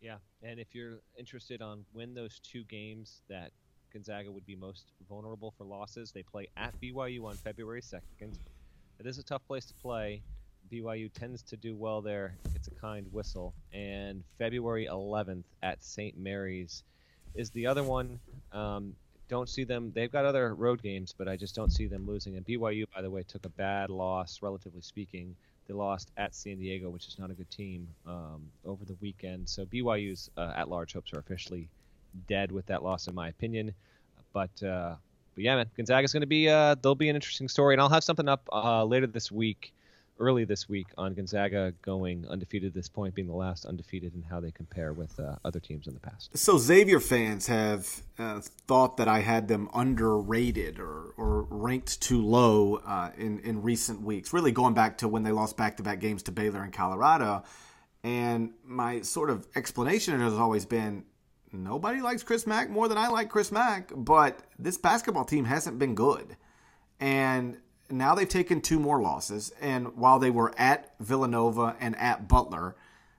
[0.02, 3.52] Yeah, and if you're interested on when those two games that
[3.96, 6.12] Gonzaga would be most vulnerable for losses.
[6.12, 8.38] They play at BYU on February 2nd.
[9.00, 10.22] It is a tough place to play.
[10.76, 12.36] BYU tends to do well there.
[12.54, 13.54] It's a kind whistle.
[13.74, 16.18] And February 11th at St.
[16.18, 16.84] Mary's
[17.34, 18.20] is the other one.
[18.52, 18.94] Um,
[19.30, 19.92] don't see them.
[19.96, 22.36] They've got other road games, but I just don't see them losing.
[22.36, 25.36] And BYU, by the way, took a bad loss, relatively speaking.
[25.68, 29.48] They lost at San Diego, which is not a good team, um, over the weekend.
[29.50, 31.70] So BYU's uh, at-large hopes are officially
[32.28, 33.74] dead with that loss, in my opinion.
[34.34, 34.96] But uh,
[35.36, 37.90] but yeah, man, Gonzaga's going to be uh, they'll be an interesting story, and I'll
[37.90, 39.74] have something up uh, later this week,
[40.20, 44.24] early this week on Gonzaga going undefeated at this point, being the last undefeated, and
[44.24, 46.38] how they compare with uh, other teams in the past.
[46.38, 52.26] So Xavier fans have uh, thought that I had them underrated or, or ranked too
[52.26, 55.84] low uh, in in recent weeks, really going back to when they lost back to
[55.84, 57.44] back games to Baylor and Colorado.
[58.04, 61.06] And my sort of explanation has always been
[61.52, 65.80] nobody likes Chris Mack more than I like Chris Mack, but this basketball team hasn't
[65.80, 66.38] been good.
[67.00, 67.58] And
[67.90, 69.54] now they've taken two more losses.
[69.62, 72.76] And while they were at Villanova and at Butler,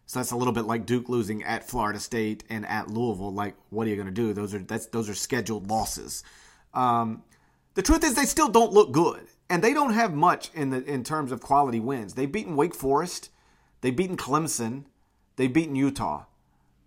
[0.06, 3.32] so that's a little bit like Duke losing at Florida State and at Louisville.
[3.32, 4.32] Like, what are you going to do?
[4.32, 6.22] Those are that's those are scheduled losses.
[6.74, 7.24] Um,
[7.74, 10.82] the truth is, they still don't look good, and they don't have much in the
[10.84, 12.14] in terms of quality wins.
[12.14, 13.30] They've beaten Wake Forest,
[13.80, 14.84] they've beaten Clemson,
[15.34, 16.26] they've beaten Utah.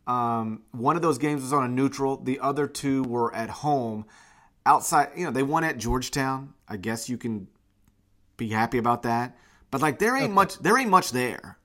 [0.08, 2.18] Um, one of those games was on a neutral.
[2.18, 4.06] The other two were at home.
[4.66, 6.54] Outside, you know, they won at Georgetown.
[6.68, 7.48] I guess you can
[8.40, 9.38] be happy about that.
[9.72, 10.34] But like, there ain't okay.
[10.34, 10.58] much.
[10.58, 11.58] There ain't much there.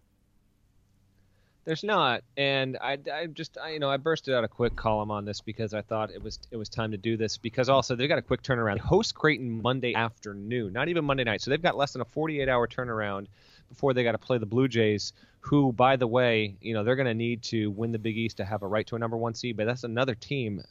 [1.65, 5.11] There's not, and I, I just, I, you know, I bursted out a quick column
[5.11, 7.97] on this because I thought it was it was time to do this because also
[7.97, 8.79] they've got a quick turnaround.
[8.81, 12.51] Host Creighton Monday afternoon, not even Monday night, so they've got less than a 48
[12.51, 13.29] hour turnaround
[13.71, 16.97] before they got to play the Blue Jays, who, by the way, you know, they're
[16.97, 19.17] going to need to win the Big East to have a right to a number
[19.17, 19.57] one seed.
[19.57, 20.63] But that's another team.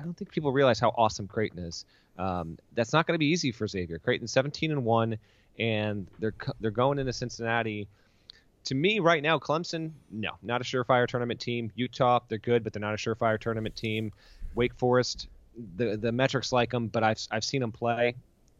[0.00, 1.84] I don't think people realize how awesome Creighton is.
[2.18, 3.98] Um, that's not going to be easy for Xavier.
[3.98, 5.18] Creighton 17 and one,
[5.58, 7.88] and they're they're going into Cincinnati.
[8.64, 11.70] To me, right now, Clemson, no, not a surefire tournament team.
[11.74, 14.12] Utah, they're good, but they're not a surefire tournament team.
[14.54, 15.28] Wake Forest,
[15.76, 18.14] the the metrics like them, but I've I've seen them play.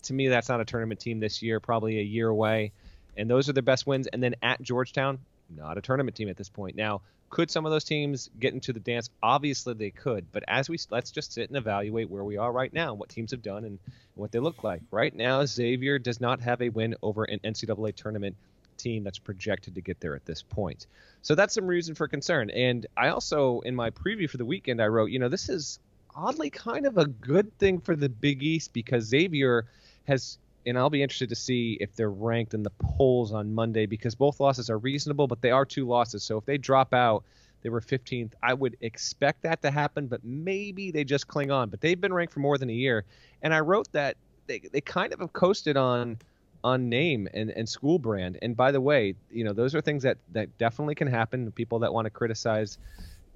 [0.05, 1.61] To me, that's not a tournament team this year.
[1.61, 2.73] Probably a year away
[3.17, 4.07] and those are their best wins.
[4.07, 5.19] And then at Georgetown,
[5.55, 6.77] not a tournament team at this point.
[6.77, 9.09] Now, Could some of those teams get into the dance?
[9.23, 12.73] Obviously they could, but as we let's just sit and evaluate where we are right
[12.73, 13.79] now, what teams have done, and
[14.15, 14.83] what they look like.
[14.91, 18.37] Right now, Xavier does not have a win over an NCAA tournament
[18.77, 20.87] team that's projected to get there at this point.
[21.23, 22.51] So that's some reason for concern.
[22.51, 25.79] And I also, in my preview for the weekend, I wrote, you know, this is
[26.15, 29.67] oddly kind of a good thing for the Big East because Xavier
[30.09, 33.87] has and I'll be interested to see if they're ranked in the polls on Monday
[33.87, 36.23] because both losses are reasonable, but they are two losses.
[36.23, 37.25] So if they drop out,
[37.63, 38.33] they were 15th.
[38.43, 41.69] I would expect that to happen, but maybe they just cling on.
[41.69, 43.05] But they've been ranked for more than a year,
[43.43, 46.19] and I wrote that they they kind of have coasted on
[46.63, 48.39] on name and, and school brand.
[48.43, 51.51] And by the way, you know those are things that that definitely can happen.
[51.53, 52.79] People that want to criticize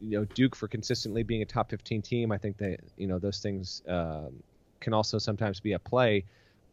[0.01, 3.19] you know Duke for consistently being a top 15 team, I think that you know
[3.19, 4.43] those things um,
[4.81, 6.25] can also sometimes be a play.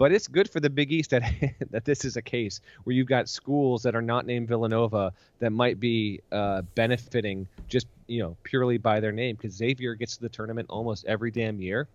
[0.02, 1.22] But it's good for the Big East that
[1.70, 5.52] that this is a case where you've got schools that are not named Villanova that
[5.52, 10.24] might be uh, benefiting just you know purely by their name because Xavier gets to
[10.24, 11.88] the tournament almost every damn year.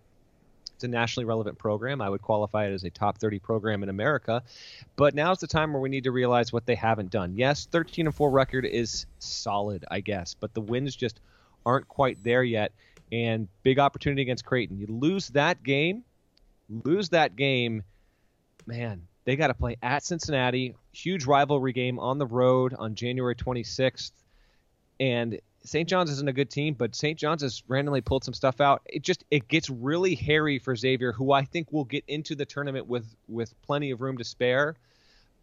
[0.73, 2.01] It's a nationally relevant program.
[2.01, 4.41] I would qualify it as a top 30 program in America.
[4.95, 7.33] But now's the time where we need to realize what they haven't done.
[7.35, 11.19] Yes, 13 and 4 record is solid, I guess, but the wins just
[11.65, 12.71] aren't quite there yet.
[13.11, 14.77] And big opportunity against Creighton.
[14.77, 16.05] You lose that game,
[16.69, 17.83] lose that game
[18.67, 20.75] man, they got to play at Cincinnati.
[20.93, 24.11] Huge rivalry game on the road on January 26th.
[24.99, 25.87] And St.
[25.87, 27.19] John's isn't a good team, but St.
[27.19, 28.81] John's has randomly pulled some stuff out.
[28.85, 32.45] It just it gets really hairy for Xavier, who I think will get into the
[32.45, 34.75] tournament with with plenty of room to spare.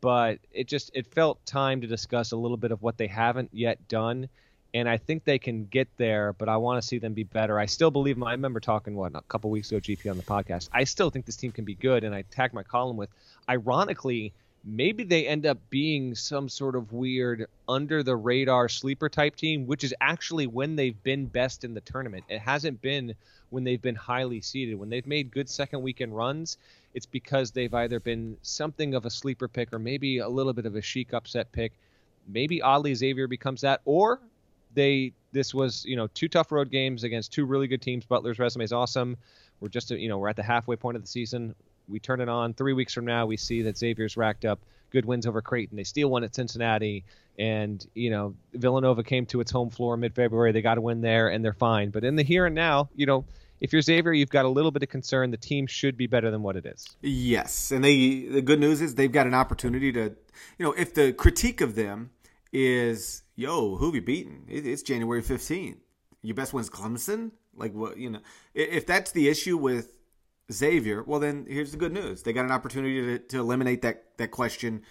[0.00, 3.50] But it just it felt time to discuss a little bit of what they haven't
[3.52, 4.28] yet done
[4.74, 7.60] and I think they can get there, but I want to see them be better.
[7.60, 8.20] I still believe.
[8.20, 10.68] I remember talking what a couple weeks ago, GP on the podcast.
[10.72, 13.08] I still think this team can be good, and I tagged my column with,
[13.48, 14.32] ironically,
[14.64, 19.68] maybe they end up being some sort of weird under the radar sleeper type team,
[19.68, 22.24] which is actually when they've been best in the tournament.
[22.28, 23.14] It hasn't been
[23.50, 24.76] when they've been highly seeded.
[24.76, 26.58] When they've made good second weekend runs,
[26.94, 30.66] it's because they've either been something of a sleeper pick or maybe a little bit
[30.66, 31.72] of a chic upset pick.
[32.26, 34.18] Maybe oddly Xavier becomes that, or
[34.74, 38.04] they this was you know two tough road games against two really good teams.
[38.04, 39.16] Butler's resume is awesome.
[39.60, 41.54] We're just you know we're at the halfway point of the season.
[41.88, 43.26] We turn it on three weeks from now.
[43.26, 44.60] We see that Xavier's racked up
[44.90, 45.76] good wins over Creighton.
[45.76, 47.04] They steal one at Cincinnati,
[47.38, 50.52] and you know Villanova came to its home floor mid-February.
[50.52, 51.90] They got to win there, and they're fine.
[51.90, 53.24] But in the here and now, you know,
[53.60, 55.30] if you're Xavier, you've got a little bit of concern.
[55.30, 56.96] The team should be better than what it is.
[57.02, 60.14] Yes, and they the good news is they've got an opportunity to,
[60.58, 62.10] you know, if the critique of them
[62.54, 64.44] is yo, who have you beaten?
[64.48, 65.78] it's January 15th.
[66.22, 67.32] Your best one's Clemson?
[67.54, 68.20] Like, what, you know,
[68.54, 69.98] if that's the issue with
[70.50, 72.22] Xavier, well, then here's the good news.
[72.22, 74.82] They got an opportunity to, to eliminate that, that question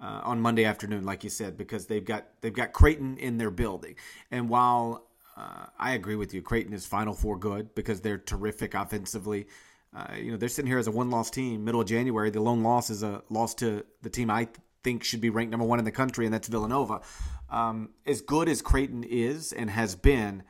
[0.00, 3.50] uh, on Monday afternoon, like you said, because they've got, they've got Creighton in their
[3.50, 3.96] building.
[4.30, 8.74] And while uh, I agree with you, Creighton is Final Four good because they're terrific
[8.74, 9.48] offensively.
[9.94, 12.30] Uh, you know, they're sitting here as a one loss team, middle of January.
[12.30, 14.48] The lone loss is a loss to the team I
[14.88, 17.02] think should be ranked number one in the country, and that's Villanova.
[17.50, 20.44] Um, as good as Creighton is and has been,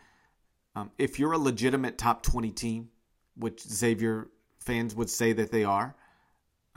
[0.76, 2.90] um, if you're a legitimate top 20 team,
[3.34, 4.28] which Xavier
[4.60, 5.96] fans would say that they are,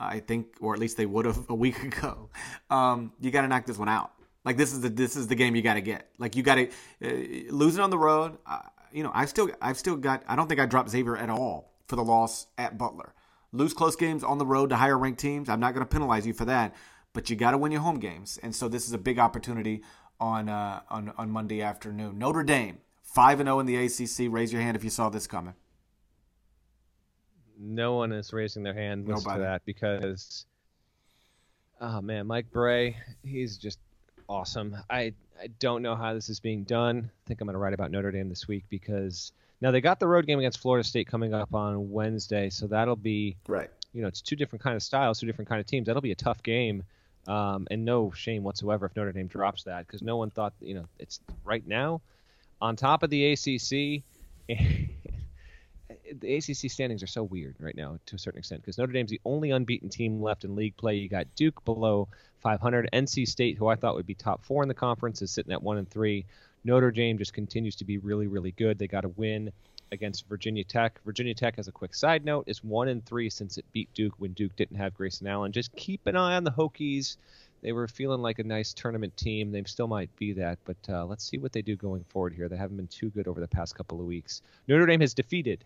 [0.00, 2.30] I think, or at least they would have a week ago,
[2.68, 4.10] um, you got to knock this one out.
[4.44, 6.08] Like this is the this is the game you got to get.
[6.18, 8.38] Like you got to uh, lose it on the road.
[8.44, 8.58] Uh,
[8.90, 10.24] you know, I still I've still got.
[10.26, 13.14] I don't think I dropped Xavier at all for the loss at Butler.
[13.52, 15.48] Lose close games on the road to higher ranked teams.
[15.48, 16.74] I'm not going to penalize you for that
[17.12, 18.38] but you got to win your home games.
[18.42, 19.82] And so this is a big opportunity
[20.20, 22.18] on uh, on on Monday afternoon.
[22.18, 24.32] Notre Dame five and zero oh in the ACC.
[24.32, 25.54] Raise your hand if you saw this coming.
[27.58, 30.46] No one is raising their hand to that because,
[31.80, 33.78] oh man, Mike Brey, he's just
[34.28, 34.76] awesome.
[34.90, 37.10] I I don't know how this is being done.
[37.24, 40.00] I think I'm going to write about Notre Dame this week because now they got
[40.00, 43.70] the road game against Florida State coming up on Wednesday, so that'll be right.
[43.92, 45.86] You know, it's two different kind of styles, two different kind of teams.
[45.86, 46.84] That'll be a tough game.
[47.28, 50.74] Um, and no shame whatsoever if Notre Dame drops that because no one thought, you
[50.74, 52.00] know, it's right now
[52.60, 54.02] on top of the ACC.
[56.18, 59.10] the ACC standings are so weird right now to a certain extent because Notre Dame's
[59.10, 60.96] the only unbeaten team left in league play.
[60.96, 62.08] You got Duke below
[62.40, 65.52] 500, NC State, who I thought would be top four in the conference, is sitting
[65.52, 66.26] at one and three.
[66.64, 68.78] Notre Dame just continues to be really, really good.
[68.78, 69.52] They got a win
[69.92, 70.98] against Virginia Tech.
[71.04, 74.14] Virginia Tech, as a quick side note, is one and three since it beat Duke
[74.18, 75.52] when Duke didn't have Grayson Allen.
[75.52, 77.16] Just keep an eye on the Hokies.
[77.60, 79.52] They were feeling like a nice tournament team.
[79.52, 82.48] They still might be that, but uh, let's see what they do going forward here.
[82.48, 84.42] They haven't been too good over the past couple of weeks.
[84.66, 85.64] Notre Dame has defeated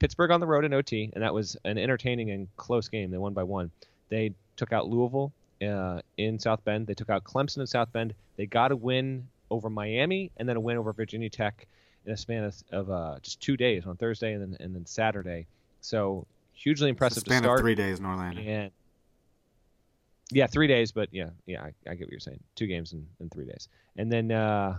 [0.00, 3.10] Pittsburgh on the road in OT, and that was an entertaining and close game.
[3.10, 3.70] They won by one.
[4.08, 6.86] They took out Louisville uh, in South Bend.
[6.86, 8.14] They took out Clemson in South Bend.
[8.36, 11.68] They got a win over Miami, and then a win over Virginia Tech
[12.06, 14.86] in a span of, of uh, just two days on Thursday and then and then
[14.86, 15.46] Saturday.
[15.80, 17.60] So hugely impressive span to start.
[17.60, 18.40] of three days in Orlando.
[18.40, 18.70] And
[20.30, 22.40] yeah, three days, but yeah, yeah, I, I get what you're saying.
[22.56, 24.78] Two games in, in three days, and then uh,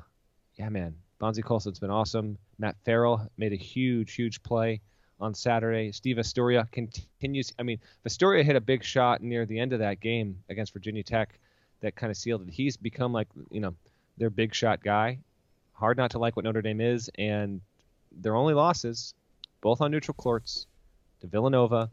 [0.55, 2.37] yeah, man, Bonzie Colson's been awesome.
[2.59, 4.81] Matt Farrell made a huge, huge play
[5.19, 5.91] on Saturday.
[5.91, 7.53] Steve Vasturia continues.
[7.57, 11.03] I mean, Vasturia hit a big shot near the end of that game against Virginia
[11.03, 11.39] Tech
[11.81, 12.51] that kind of sealed it.
[12.51, 13.73] He's become like you know
[14.17, 15.19] their big shot guy.
[15.77, 17.61] Hard not to like what Notre Dame is, and
[18.11, 19.13] their only losses,
[19.61, 20.65] both on neutral courts,
[21.21, 21.89] to Villanova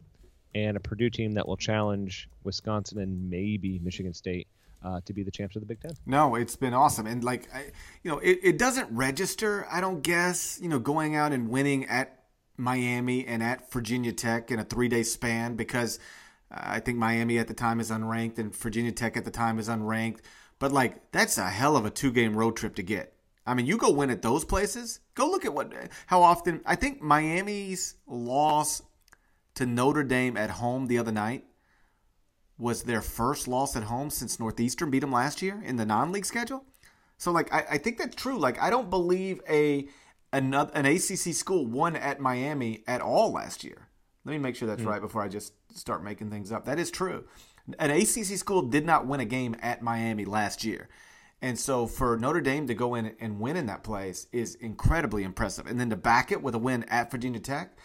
[0.55, 4.47] and a Purdue team that will challenge Wisconsin and maybe Michigan State
[4.83, 5.91] uh, to be the champs of the Big Ten.
[6.05, 7.71] No, it's been awesome, and like I,
[8.03, 9.67] you know, it, it doesn't register.
[9.71, 12.23] I don't guess you know going out and winning at
[12.57, 15.99] Miami and at Virginia Tech in a three day span because
[16.51, 19.59] uh, I think Miami at the time is unranked and Virginia Tech at the time
[19.59, 20.19] is unranked.
[20.59, 23.14] But like that's a hell of a two game road trip to get.
[23.45, 24.99] I mean, you go win at those places.
[25.13, 25.71] Go look at what
[26.07, 28.81] how often I think Miami's loss
[29.55, 31.45] to Notre Dame at home the other night
[32.57, 36.25] was their first loss at home since Northeastern beat them last year in the non-league
[36.25, 36.63] schedule.
[37.17, 38.37] So like I, I think that's true.
[38.37, 39.87] Like I don't believe a
[40.33, 43.87] another an ACC school won at Miami at all last year.
[44.25, 44.87] Let me make sure that's mm.
[44.87, 46.65] right before I just start making things up.
[46.65, 47.25] That is true.
[47.79, 50.89] An ACC school did not win a game at Miami last year.
[51.45, 55.21] And so for Notre Dame to go in and win in that place is incredibly
[55.21, 55.67] impressive.
[55.67, 57.77] And then to back it with a win at Virginia Tech,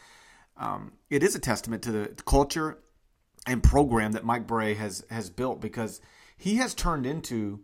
[0.56, 2.78] um, it is a testament to the culture
[3.46, 6.00] and program that Mike Brey has has built because
[6.38, 7.60] he has turned into,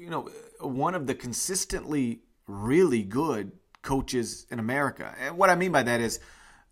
[0.00, 5.14] you know, one of the consistently really good coaches in America.
[5.20, 6.18] And what I mean by that is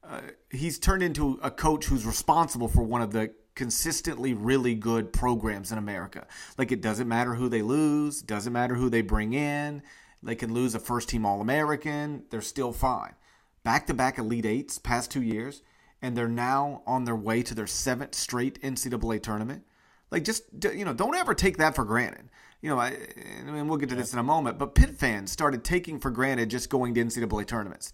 [0.03, 5.13] uh, he's turned into a coach who's responsible for one of the consistently really good
[5.13, 6.27] programs in America.
[6.57, 9.83] Like it doesn't matter who they lose, doesn't matter who they bring in.
[10.23, 13.15] They can lose a first team All American, they're still fine.
[13.65, 15.63] Back to back Elite Eights past two years,
[16.01, 19.65] and they're now on their way to their seventh straight NCAA tournament.
[20.13, 22.29] Like just you know, don't ever take that for granted
[22.63, 22.97] you know, I,
[23.47, 26.11] I mean, we'll get to this in a moment, but Pitt fans started taking for
[26.11, 27.93] granted just going to NCAA tournaments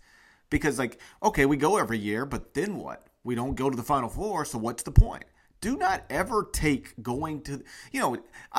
[0.50, 3.06] because, like, okay, we go every year, but then what?
[3.24, 5.24] We don't go to the Final Four, so what's the point?
[5.62, 8.18] Do not ever take going to, you know,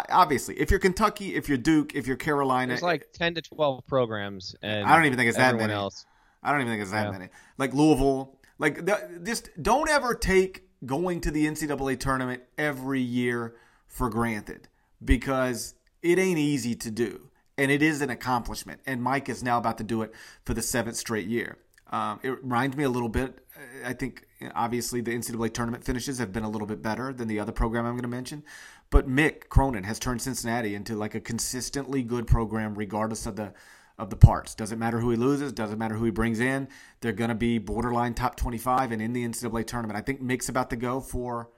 [0.09, 3.85] obviously, if you're Kentucky, if you're Duke, if you're Carolina, there's like ten to twelve
[3.85, 5.73] programs, and I don't even think it's that many.
[5.73, 6.05] Else.
[6.41, 7.11] I don't even think it's that yeah.
[7.11, 7.29] many.
[7.57, 13.55] Like Louisville, like the, just don't ever take going to the NCAA tournament every year
[13.85, 14.69] for granted
[15.03, 18.79] because it ain't easy to do, and it is an accomplishment.
[18.85, 20.13] And Mike is now about to do it
[20.45, 21.57] for the seventh straight year.
[21.93, 23.45] Um, it reminds me a little bit.
[23.85, 24.25] I think
[24.55, 27.85] obviously the NCAA tournament finishes have been a little bit better than the other program
[27.85, 28.43] I'm going to mention,
[28.89, 33.53] but Mick Cronin has turned Cincinnati into like a consistently good program, regardless of the
[33.99, 34.55] of the parts.
[34.55, 36.67] Doesn't matter who he loses, doesn't matter who he brings in.
[37.01, 39.95] They're going to be borderline top 25 and in the NCAA tournament.
[39.95, 41.51] I think Mick's about to go for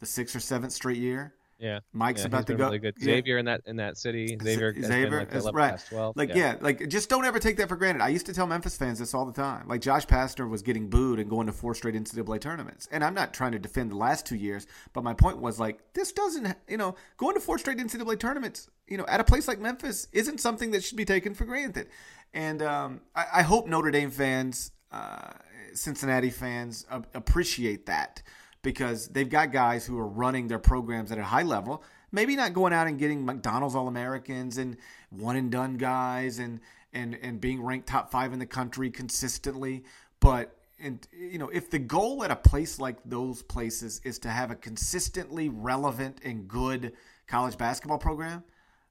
[0.00, 1.32] the sixth or seventh straight year.
[1.58, 2.64] Yeah, Mike's yeah, about to go.
[2.64, 2.94] Really good.
[3.00, 3.40] Xavier yeah.
[3.40, 4.36] in that in that city.
[4.42, 5.80] Xavier, Xavier like is right.
[5.88, 6.16] 12.
[6.16, 6.36] Like yeah.
[6.36, 6.56] yeah.
[6.60, 8.02] like just don't ever take that for granted.
[8.02, 9.68] I used to tell Memphis fans this all the time.
[9.68, 13.14] Like Josh Pastner was getting booed and going to four straight NCAA tournaments, and I'm
[13.14, 16.56] not trying to defend the last two years, but my point was like this doesn't,
[16.68, 20.08] you know, going to four straight NCAA tournaments, you know, at a place like Memphis
[20.12, 21.88] isn't something that should be taken for granted.
[22.32, 25.30] And um, I, I, hope Notre Dame fans, uh,
[25.72, 28.22] Cincinnati fans, uh, appreciate that
[28.64, 31.84] because they've got guys who are running their programs at a high level.
[32.10, 34.76] Maybe not going out and getting McDonald's All Americans and
[35.10, 36.58] one and done guys and
[36.92, 39.84] and and being ranked top five in the country consistently,
[40.18, 44.30] but and you know if the goal at a place like those places is to
[44.30, 46.92] have a consistently relevant and good
[47.26, 48.42] college basketball program,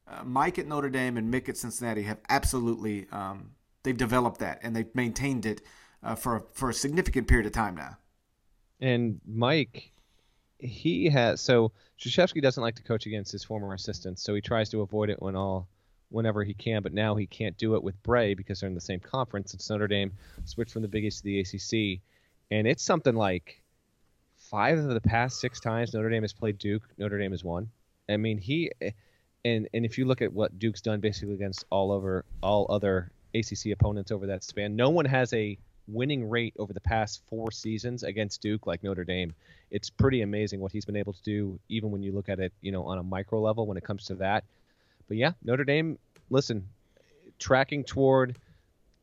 [0.07, 3.51] uh, Mike at Notre Dame and Mick at Cincinnati have absolutely um,
[3.83, 5.62] they've developed that and they've maintained it
[6.03, 7.97] uh, for for a significant period of time now.
[8.84, 9.93] And Mike,
[10.60, 14.69] he has so Krzyzewski doesn't like to coach against his former assistants, so he tries
[14.72, 15.69] to avoid it when all
[16.10, 16.84] whenever he can.
[16.84, 19.54] But now he can't do it with Brey because they're in the same conference.
[19.54, 20.12] It's Notre Dame
[20.43, 22.02] switched from the Big East to the ACC,
[22.52, 23.63] and it's something like
[24.36, 27.69] five of the past six times Notre Dame has played Duke, Notre Dame has won.
[28.10, 28.69] I mean, he
[29.46, 33.13] and and if you look at what Duke's done basically against all over all other
[33.34, 35.58] ACC opponents over that span, no one has a
[35.88, 39.34] winning rate over the past four seasons against Duke, like Notre Dame,
[39.71, 42.54] it's pretty amazing what he's been able to do, even when you look at it,
[42.62, 44.44] you know, on a micro level when it comes to that.
[45.08, 45.98] But yeah, Notre Dame,
[46.29, 46.67] listen,
[47.40, 48.38] tracking toward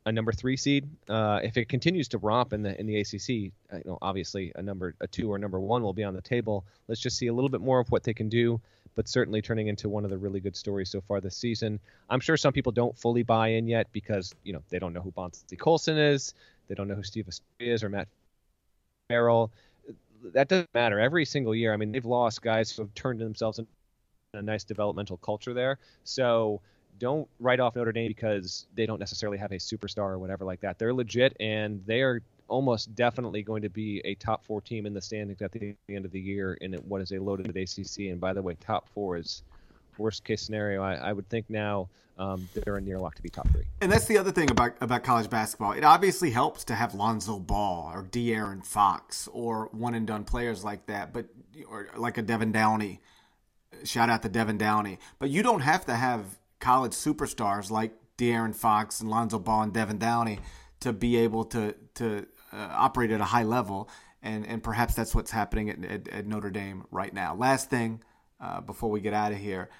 [0.07, 0.89] a number three seed.
[1.09, 4.51] Uh, if it continues to romp in the in the ACC, uh, you know, obviously
[4.55, 6.64] a number a two or number one will be on the table.
[6.89, 8.61] Let's just see a little bit more of what they can do.
[8.95, 11.78] but certainly turning into one of the really good stories so far this season.
[12.09, 15.01] I'm sure some people don't fully buy in yet because you know they don't know
[15.01, 16.35] who Bonzie Colson is,
[16.71, 18.07] they don't know who Steve is or Matt
[19.09, 19.51] Farrell.
[20.23, 21.01] That doesn't matter.
[21.01, 23.71] Every single year, I mean, they've lost guys who have turned themselves into
[24.35, 25.79] a nice developmental culture there.
[26.05, 26.61] So
[27.01, 30.61] don't write off Notre Dame because they don't necessarily have a superstar or whatever like
[30.61, 30.79] that.
[30.79, 34.95] They're legit and they are almost definitely going to be a top four team in
[34.95, 38.11] the standings at the end of the year in what is a loaded ACC.
[38.11, 39.43] And by the way, top four is
[40.01, 40.82] worst case scenario.
[40.82, 41.88] I, I would think now
[42.20, 43.64] um, they're a near lock to be top three.
[43.80, 45.72] And that's the other thing about about college basketball.
[45.72, 50.62] It obviously helps to have Lonzo Ball or De'Aaron Fox or one and done players
[50.62, 51.26] like that, but
[51.68, 53.01] or like a Devin Downey.
[53.84, 54.98] Shout out to Devin Downey.
[55.18, 59.72] But you don't have to have college superstars like De'Aaron Fox and Lonzo Ball and
[59.72, 60.40] Devin Downey
[60.80, 63.88] to be able to to uh, operate at a high level,
[64.22, 67.34] and and perhaps that's what's happening at, at, at Notre Dame right now.
[67.34, 68.03] Last thing
[68.40, 69.70] uh, before we get out of here,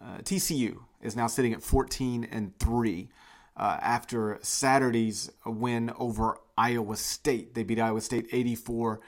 [0.00, 3.08] uh, TCU is now sitting at 14 and three
[3.56, 7.54] uh, after Saturday's win over Iowa State.
[7.54, 9.00] They beat Iowa State 84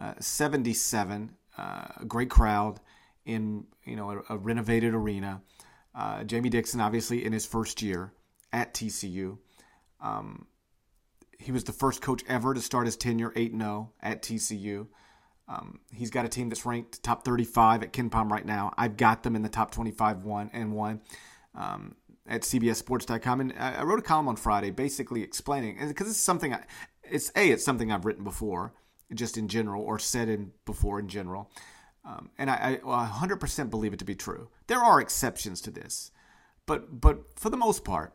[0.00, 1.36] uh, 77.
[1.58, 2.80] Uh, a great crowd
[3.26, 5.42] in you know a, a renovated arena.
[6.24, 8.12] Jamie Dixon, obviously in his first year
[8.52, 9.38] at TCU.
[10.00, 10.46] Um,
[11.38, 14.86] he was the first coach ever to start his tenure 8 0 at TCU.
[15.50, 18.72] Um, he's got a team that's ranked top 35 at KenPom right now.
[18.78, 21.00] I've got them in the top 25 one and one
[21.56, 21.96] um,
[22.28, 23.40] at CBSSports.com.
[23.40, 26.62] And I, I wrote a column on Friday basically explaining because it's something I,
[27.02, 28.74] it's a it's something I've written before,
[29.12, 31.50] just in general, or said in before in general.
[32.04, 34.48] Um, and I, I 100% believe it to be true.
[34.68, 36.12] There are exceptions to this,
[36.64, 38.14] but but for the most part,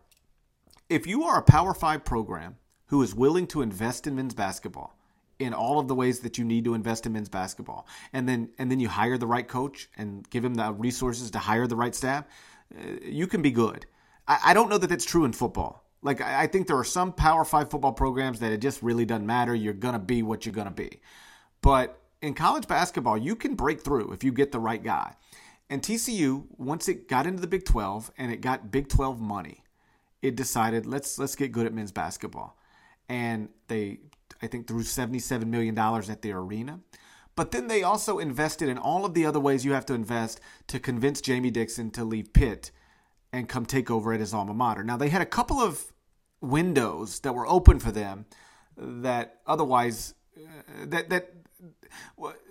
[0.90, 2.56] if you are a Power Five program
[2.88, 4.98] who is willing to invest in men's basketball
[5.40, 7.88] in all of the ways that you need to invest in men's basketball.
[8.14, 11.40] And then and then you hire the right coach and give him the resources to
[11.40, 12.26] hire the right staff
[12.74, 13.86] uh, you can be good.
[14.28, 15.84] I, I, don't know that that's true in football.
[16.02, 19.06] Like I, I think there are some power five football programs that it just really
[19.06, 19.54] doesn't matter.
[19.54, 21.02] You're gonna be what you're gonna be.
[21.62, 25.16] But in college basketball you can break through if you get the right guy.
[25.70, 29.64] And tcu once it got into the big 12 and it got big 12 money
[30.22, 32.58] it decided let's let's get good at men's basketball
[33.10, 34.00] and they
[34.42, 36.80] I think threw $77 million at the arena.
[37.36, 40.40] But then they also invested in all of the other ways you have to invest
[40.68, 42.72] to convince Jamie Dixon to leave Pitt
[43.34, 44.84] and come take over at his alma mater.
[44.84, 45.92] Now they had a couple of
[46.40, 48.26] windows that were open for them
[48.78, 51.32] that otherwise uh, that that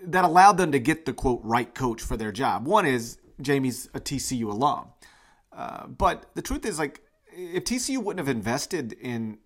[0.05, 2.67] that allowed them to get the quote right coach for their job.
[2.67, 4.89] One is Jamie's a TCU alum,
[5.53, 7.01] uh, but the truth is like
[7.33, 9.39] if TCU wouldn't have invested in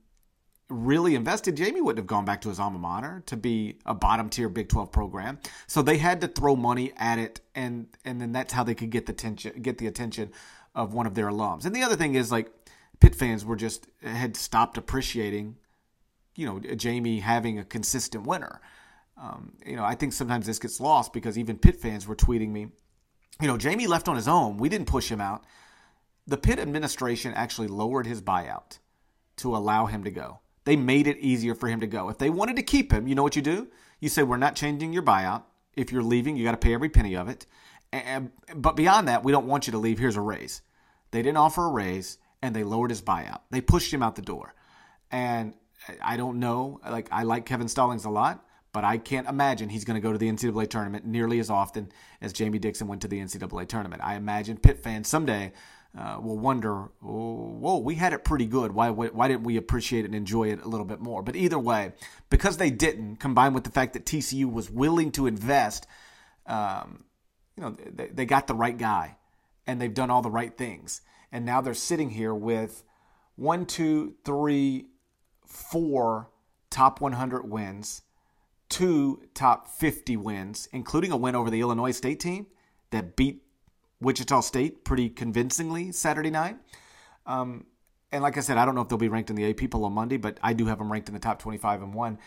[0.69, 4.29] really invested, Jamie wouldn't have gone back to his alma mater to be a bottom
[4.29, 5.39] tier Big 12 program.
[5.67, 8.91] So they had to throw money at it, and and then that's how they could
[8.91, 10.33] get the attention get the attention
[10.75, 11.65] of one of their alums.
[11.65, 12.51] And the other thing is like
[13.01, 15.57] Pitt fans were just had stopped appreciating,
[16.37, 18.61] you know, Jamie having a consistent winner.
[19.21, 22.51] Um, you know, I think sometimes this gets lost because even Pitt fans were tweeting
[22.51, 22.69] me,
[23.41, 24.59] you know, Jamie left on his own.
[24.59, 25.45] We didn't push him out.
[26.27, 28.79] The Pitt administration actually lowered his buyout
[29.39, 30.41] to allow him to go.
[30.69, 32.11] They made it easier for him to go.
[32.11, 33.69] If they wanted to keep him, you know what you do?
[34.01, 35.45] You say, We're not changing your buyout.
[35.75, 37.47] If you're leaving, you got to pay every penny of it.
[37.91, 39.99] And, but beyond that, we don't want you to leave.
[39.99, 40.61] Here's a raise.
[41.11, 43.41] They didn't offer a raise and they lowered his buyout.
[43.51, 44.55] They pushed him out the door.
[45.11, 45.55] And
[46.03, 46.83] I don't know.
[46.87, 48.45] Like, I like Kevin Stallings a lot,
[48.75, 51.91] but I can't imagine he's going to go to the NCAA tournament nearly as often
[52.21, 54.03] as Jamie Dixon went to the NCAA tournament.
[54.05, 55.53] I imagine Pitt fans someday
[55.99, 58.73] uh, will wonder, whoa, we had it pretty good.
[58.73, 61.23] Why, why didn't we appreciate it and enjoy it a little bit more?
[61.25, 61.93] But either way,
[62.31, 65.89] because they didn't, combined with the fact that TCU was willing to invest,
[66.47, 67.05] um,
[67.57, 69.17] you know, they, they got the right guy
[69.67, 71.01] and they've done all the right things.
[71.33, 72.85] And now they're sitting here with
[73.35, 74.87] one, two, three,
[75.47, 76.31] four
[76.71, 78.03] top 100 wins,
[78.69, 82.47] two top 50 wins, including a win over the Illinois State team
[82.91, 83.43] that beat
[84.01, 86.57] Wichita State pretty convincingly Saturday night.
[87.27, 87.67] Um,
[88.11, 89.85] and like I said, I don't know if they'll be ranked in the AP poll
[89.85, 92.19] on Monday, but I do have them ranked in the top 25 and one.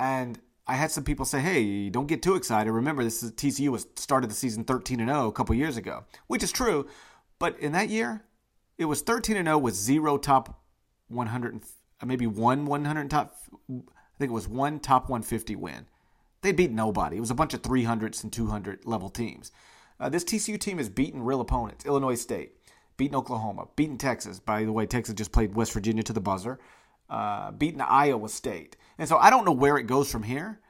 [0.00, 2.70] And I had some people say, "Hey, don't get too excited.
[2.70, 6.04] Remember, this is TCU was started the season 13 and 0 a couple years ago,
[6.26, 6.86] which is true.
[7.38, 8.24] But in that year,
[8.76, 10.62] it was 13 and 0 with zero top
[11.08, 11.62] 100,
[12.04, 13.36] maybe one 100 top.
[13.70, 15.86] I think it was one top 150 win.
[16.42, 17.16] They beat nobody.
[17.16, 19.50] It was a bunch of 300s and 200 level teams.
[20.00, 22.52] Uh, this TCU team has beaten real opponents Illinois State,
[22.96, 24.38] beaten Oklahoma, beaten Texas.
[24.38, 26.58] By the way, Texas just played West Virginia to the buzzer,
[27.10, 28.76] uh, beaten Iowa State.
[28.98, 30.60] And so I don't know where it goes from here,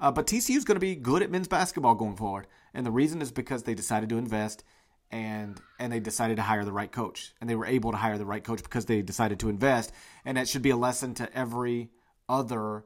[0.00, 2.46] uh, but TCU is going to be good at men's basketball going forward.
[2.74, 4.64] And the reason is because they decided to invest
[5.10, 8.18] and and they decided to hire the right coach, and they were able to hire
[8.18, 9.90] the right coach because they decided to invest,
[10.24, 11.88] and that should be a lesson to every
[12.28, 12.84] other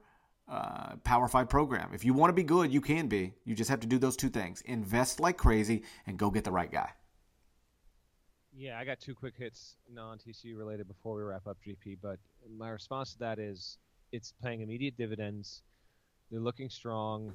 [0.49, 1.90] uh, Power Five program.
[1.95, 3.34] If you want to be good, you can be.
[3.45, 6.53] You just have to do those two things: invest like crazy and go get the
[6.53, 6.90] right guy.
[8.55, 12.18] Yeah, I got two quick hits non TCU related before we wrap up GP, but
[12.57, 13.78] my response to that is
[14.12, 15.62] it's paying immediate dividends.
[16.30, 17.32] They're looking strong.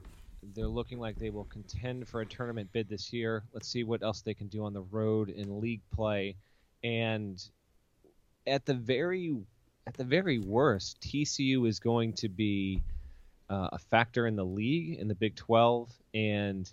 [0.55, 3.43] They're looking like they will contend for a tournament bid this year.
[3.51, 6.36] Let's see what else they can do on the road in league play.
[6.84, 7.43] And
[8.45, 9.36] at the very
[9.88, 12.84] at the very worst, TCU is going to be
[13.50, 16.72] uh, a factor in the league in the Big 12, and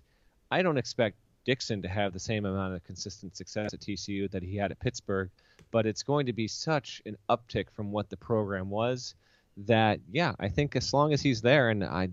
[0.51, 4.43] I don't expect Dixon to have the same amount of consistent success at TCU that
[4.43, 5.31] he had at Pittsburgh,
[5.70, 9.14] but it's going to be such an uptick from what the program was
[9.57, 12.09] that yeah, I think as long as he's there, and I,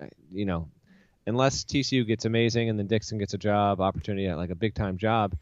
[0.00, 0.68] I you know,
[1.26, 4.74] unless TCU gets amazing and then Dixon gets a job opportunity at like a big
[4.74, 5.34] time job,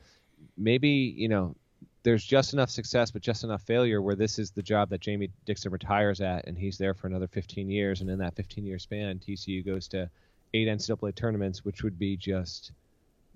[0.56, 1.56] maybe you know
[2.02, 5.30] there's just enough success but just enough failure where this is the job that Jamie
[5.44, 8.78] Dixon retires at and he's there for another 15 years and in that 15 year
[8.78, 10.10] span TCU goes to
[10.54, 12.72] eight NCAA tournaments which would be just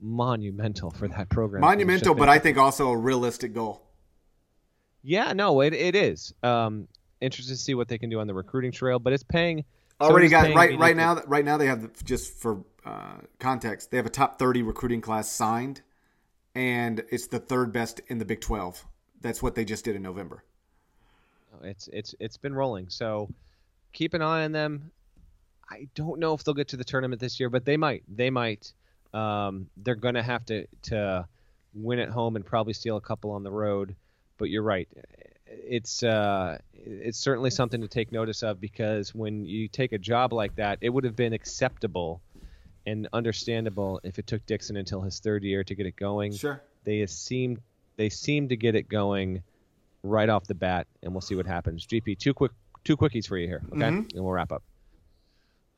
[0.00, 1.60] monumental for that program.
[1.62, 3.82] Monumental, but I think also a realistic goal.
[5.02, 6.32] Yeah, no, it it is.
[6.42, 6.88] Um,
[7.20, 9.64] interested to see what they can do on the recruiting trail, but it's paying.
[10.00, 11.20] Already so got paying right right now.
[11.26, 15.30] Right now they have just for uh, context, they have a top thirty recruiting class
[15.30, 15.82] signed,
[16.54, 18.84] and it's the third best in the Big Twelve.
[19.20, 20.44] That's what they just did in November.
[21.54, 22.88] Oh, it's it's it's been rolling.
[22.88, 23.28] So
[23.92, 24.90] keep an eye on them.
[25.70, 28.04] I don't know if they'll get to the tournament this year, but they might.
[28.08, 28.72] They might.
[29.12, 31.26] Um, they're going to have to to
[31.74, 33.96] win at home and probably steal a couple on the road.
[34.36, 34.88] But you're right
[35.46, 40.32] it's uh, it's certainly something to take notice of because when you take a job
[40.32, 42.20] like that, it would have been acceptable
[42.86, 46.32] and understandable if it took Dixon until his third year to get it going.
[46.32, 46.62] Sure.
[46.84, 47.60] They seem
[47.96, 49.42] they seem to get it going
[50.02, 51.86] right off the bat, and we'll see what happens.
[51.86, 52.52] GP, two quick
[52.84, 54.16] two quickies for you here, okay, mm-hmm.
[54.16, 54.62] and we'll wrap up.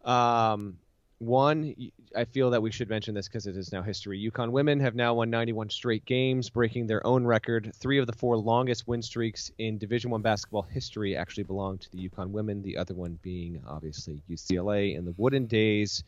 [0.05, 0.79] Um,
[1.19, 1.75] one,
[2.15, 4.31] I feel that we should mention this because it is now history.
[4.31, 7.73] UConn women have now won 91 straight games, breaking their own record.
[7.75, 11.91] Three of the four longest win streaks in Division One basketball history actually belong to
[11.91, 12.63] the UConn women.
[12.63, 16.05] The other one being obviously UCLA in the Wooden Days.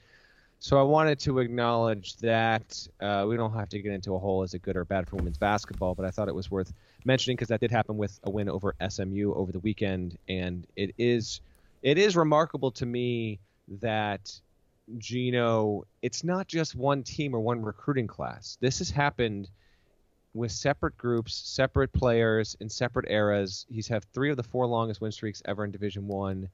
[0.60, 4.42] So I wanted to acknowledge that uh, we don't have to get into a whole
[4.42, 6.72] is it good or bad for women's basketball, but I thought it was worth
[7.04, 10.94] mentioning because that did happen with a win over SMU over the weekend, and it
[10.98, 11.40] is
[11.82, 13.38] it is remarkable to me
[13.80, 14.32] that
[14.96, 18.58] Geno, it's not just one team or one recruiting class.
[18.60, 19.50] This has happened
[20.34, 23.64] with separate groups, separate players in separate eras.
[23.68, 26.48] He's had three of the four longest win streaks ever in Division One.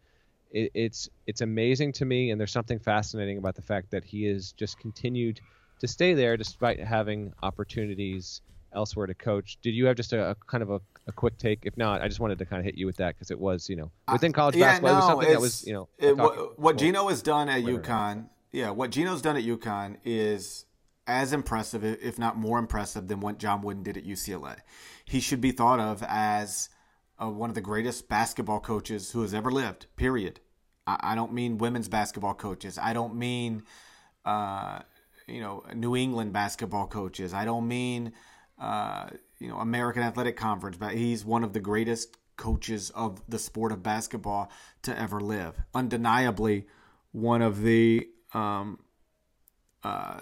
[0.54, 4.24] It, it's it's amazing to me, and there's something fascinating about the fact that he
[4.24, 5.40] has just continued
[5.80, 8.40] to stay there despite having opportunities
[8.72, 9.58] elsewhere to coach.
[9.62, 11.60] Did you have just a, a kind of a, a, quick take?
[11.64, 13.68] If not, I just wanted to kind of hit you with that because it was,
[13.68, 15.88] you know, within college uh, yeah, basketball, no, it was something that was, you know,
[15.98, 20.66] it, what, what Geno has done at UConn, yeah, what Geno's done at UConn is
[21.06, 24.58] as impressive, if not more impressive, than what John Wooden did at UCLA.
[25.04, 26.68] He should be thought of as
[27.18, 29.86] one of the greatest basketball coaches who has ever lived.
[29.96, 30.40] Period.
[30.86, 32.78] I, I don't mean women's basketball coaches.
[32.78, 33.62] I don't mean,
[34.24, 34.80] uh,
[35.26, 37.32] you know, New England basketball coaches.
[37.32, 38.12] I don't mean
[38.58, 39.08] uh,
[39.38, 43.72] you know American Athletic Conference, but he's one of the greatest coaches of the sport
[43.72, 44.50] of basketball
[44.82, 45.60] to ever live.
[45.74, 46.66] Undeniably,
[47.12, 48.78] one of the um,
[49.82, 50.20] uh,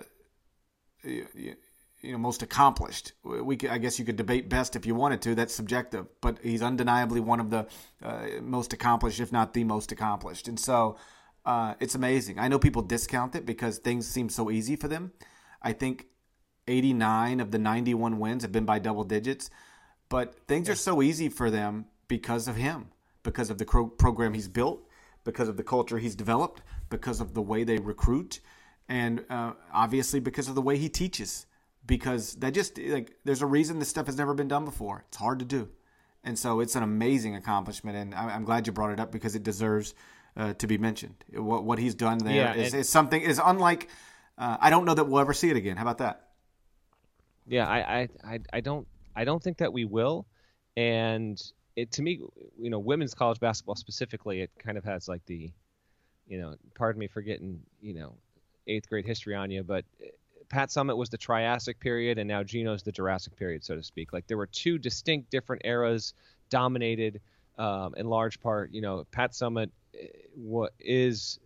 [2.03, 3.13] you, know most accomplished.
[3.23, 5.35] We could, I guess you could debate best if you wanted to.
[5.35, 7.67] That's subjective, but he's undeniably one of the
[8.03, 10.49] uh, most accomplished, if not the most accomplished.
[10.49, 10.97] And so
[11.45, 12.39] uh, it's amazing.
[12.39, 15.13] I know people discount it because things seem so easy for them.
[15.63, 16.07] I think
[16.69, 19.51] 89 of the 91 wins have been by double digits.
[20.09, 22.89] But things are so easy for them because of him,
[23.23, 24.87] because of the program he's built,
[25.25, 28.41] because of the culture he's developed, because of the way they recruit,
[28.89, 31.47] and uh, obviously because of the way he teaches.
[31.85, 35.05] Because that just like there's a reason this stuff has never been done before.
[35.09, 35.69] It's hard to do,
[36.23, 37.97] and so it's an amazing accomplishment.
[37.97, 39.95] And I'm glad you brought it up because it deserves
[40.37, 41.25] uh, to be mentioned.
[41.33, 43.89] What what he's done there yeah, is, is something is unlike.
[44.39, 45.77] Uh, I don't know that we'll ever see it again.
[45.77, 46.29] How about that?
[47.47, 50.27] Yeah, I, I, I don't I don't think that we will.
[50.77, 51.41] And
[51.77, 52.21] it to me,
[52.59, 55.51] you know, women's college basketball specifically, it kind of has like the,
[56.27, 58.15] you know, pardon me for getting, you know,
[58.67, 59.85] eighth grade history on you, but
[60.53, 64.13] Pat Summitt was the Triassic period, and now Geno's the Jurassic period, so to speak.
[64.13, 66.13] Like there were two distinct different eras
[66.51, 67.23] dominated
[67.59, 68.71] um, in large part.
[68.71, 71.41] You know, Pat Summitt uh, what is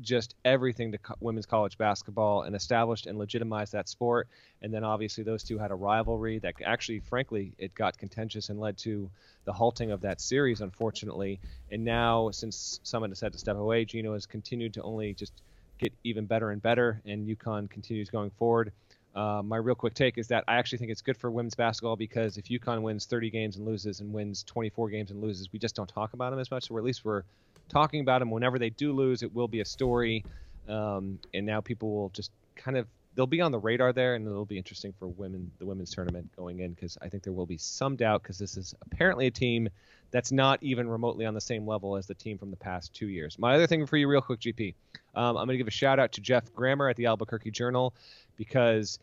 [0.00, 4.28] just everything to co- women's college basketball and established and legitimized that sport.
[4.60, 8.58] And then obviously those two had a rivalry that actually, frankly, it got contentious and
[8.58, 9.08] led to
[9.44, 11.38] the halting of that series, unfortunately.
[11.70, 15.32] And now, since someone has had to step away, Geno has continued to only just
[15.78, 18.72] get even better and better, and UConn continues going forward.
[19.14, 21.96] Uh, my real quick take is that I actually think it's good for women's basketball
[21.96, 25.58] because if UConn wins 30 games and loses and wins 24 games and loses, we
[25.58, 26.68] just don't talk about them as much.
[26.68, 27.22] So at least we're
[27.68, 28.30] talking about them.
[28.30, 30.24] Whenever they do lose, it will be a story,
[30.68, 32.86] um, and now people will just kind of
[33.18, 36.30] they'll be on the radar there, and it'll be interesting for women the women's tournament
[36.36, 39.30] going in because I think there will be some doubt because this is apparently a
[39.32, 39.68] team
[40.12, 43.08] that's not even remotely on the same level as the team from the past two
[43.08, 43.36] years.
[43.36, 44.72] My other thing for you, real quick, GP,
[45.16, 47.92] um, I'm going to give a shout out to Geoff Grammer at the Albuquerque Journal
[48.36, 49.00] because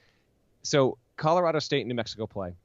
[0.64, 2.56] so Colorado State and New Mexico play.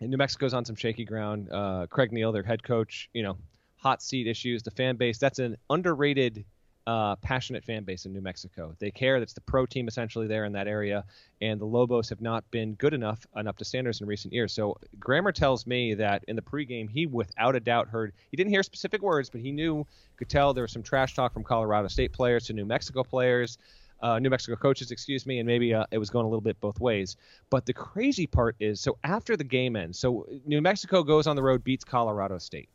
[0.00, 1.50] And New Mexico's on some shaky ground.
[1.52, 3.36] Uh, Craig Neal, their head coach, you know,
[3.76, 4.62] hot seat issues.
[4.62, 6.46] The fan base, that's an underrated,
[6.86, 8.74] uh, passionate fan base in New Mexico.
[8.78, 9.18] They care.
[9.18, 11.04] That's the pro team essentially there in that area.
[11.40, 14.52] And the Lobos have not been good enough and up to standards in recent years.
[14.52, 18.50] So Grammer tells me that in the pregame, he without a doubt heard, he didn't
[18.50, 21.88] hear specific words, but he knew, could tell there was some trash talk from Colorado
[21.88, 23.58] State players to New Mexico players
[24.02, 26.60] uh, New Mexico coaches, excuse me, and maybe uh, it was going a little bit
[26.60, 27.16] both ways.
[27.50, 31.36] But the crazy part is, so after the game ends, so New Mexico goes on
[31.36, 32.68] the road, beats Colorado State.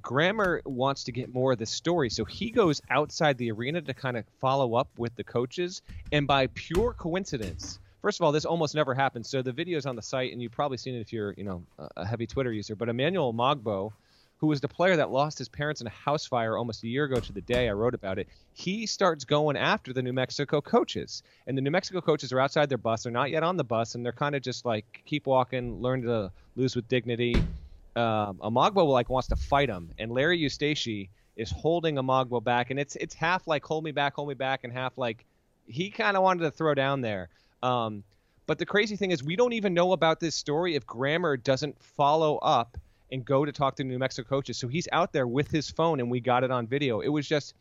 [0.00, 3.94] Grammer wants to get more of the story, so he goes outside the arena to
[3.94, 5.82] kind of follow up with the coaches.
[6.12, 9.28] And by pure coincidence, first of all, this almost never happens.
[9.28, 11.44] So the video is on the site, and you've probably seen it if you're, you
[11.44, 11.64] know,
[11.96, 12.76] a heavy Twitter user.
[12.76, 13.92] But Emmanuel Omogbo,
[14.36, 17.04] who was the player that lost his parents in a house fire almost a year
[17.04, 20.60] ago to the day I wrote about it, he starts going after the New Mexico
[20.60, 21.24] coaches.
[21.48, 23.02] And the New Mexico coaches are outside their bus.
[23.02, 26.02] They're not yet on the bus, and they're kind of just like, keep walking, learn
[26.02, 27.48] to lose with dignity.
[27.96, 32.78] Um, Omogbo like wants to fight him, and Larry Eustachy is holding Omogbo back, and
[32.78, 35.24] it's it's half like hold me back, hold me back, and half like
[35.66, 37.28] he kind of wanted to throw down there.
[37.62, 38.02] Um,
[38.46, 41.80] but the crazy thing is, we don't even know about this story if Grammer doesn't
[41.82, 42.78] follow up
[43.12, 44.56] and go to talk to New Mexico coaches.
[44.56, 47.00] So he's out there with his phone, and we got it on video.
[47.00, 47.54] It was just,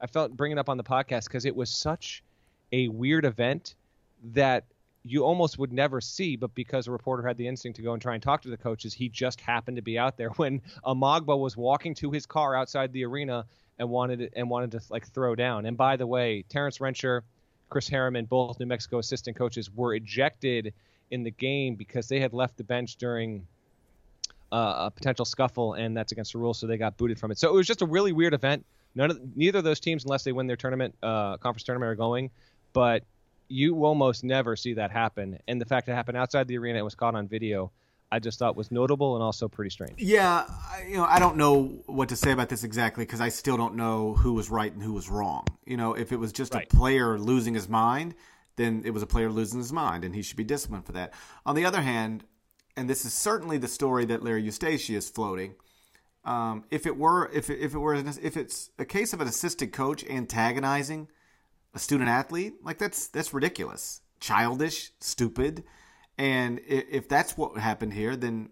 [0.00, 2.22] I felt bringing up on the podcast because it was such
[2.72, 3.74] a weird event
[4.32, 4.64] that
[5.04, 8.02] you almost would never see, but because a reporter had the instinct to go and
[8.02, 11.38] try and talk to the coaches, he just happened to be out there when Omogbo
[11.38, 13.46] was walking to his car outside the arena
[13.78, 15.64] and wanted and wanted to like throw down.
[15.66, 17.22] And by the way, Terrence Rencher,
[17.70, 20.74] Chris Harriman, both New Mexico assistant coaches, were ejected
[21.10, 23.46] in the game because they had left the bench during
[24.52, 27.38] uh, a potential scuffle, and that's against the rules, so they got booted from it.
[27.38, 28.66] So it was just a really weird event.
[28.94, 31.94] None of neither of those teams, unless they win their tournament, uh, conference tournament, are
[31.94, 32.30] going.
[32.72, 33.04] But
[33.50, 36.82] you almost never see that happen, and the fact it happened outside the arena, it
[36.82, 37.72] was caught on video.
[38.12, 40.00] I just thought was notable and also pretty strange.
[40.00, 40.44] Yeah,
[40.88, 43.76] you know, I don't know what to say about this exactly because I still don't
[43.76, 45.46] know who was right and who was wrong.
[45.64, 46.64] You know, if it was just right.
[46.64, 48.14] a player losing his mind,
[48.56, 51.12] then it was a player losing his mind, and he should be disciplined for that.
[51.46, 52.24] On the other hand,
[52.76, 55.54] and this is certainly the story that Larry Eustachy is floating.
[56.24, 59.28] Um, if it were, if it, if it were, if it's a case of an
[59.28, 61.08] assistant coach antagonizing
[61.74, 65.64] a student athlete, like that's that's ridiculous, childish, stupid,
[66.18, 68.50] and if, if that's what happened here, then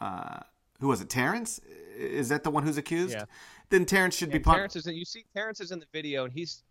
[0.00, 0.40] uh,
[0.80, 1.08] who was it?
[1.08, 1.60] Terrence?
[1.96, 3.14] Is that the one who's accused?
[3.14, 3.24] Yeah.
[3.70, 4.44] Then Terrence should yeah, be.
[4.44, 4.86] Terrence is.
[4.86, 6.62] In, you see, Terrence is in the video, and he's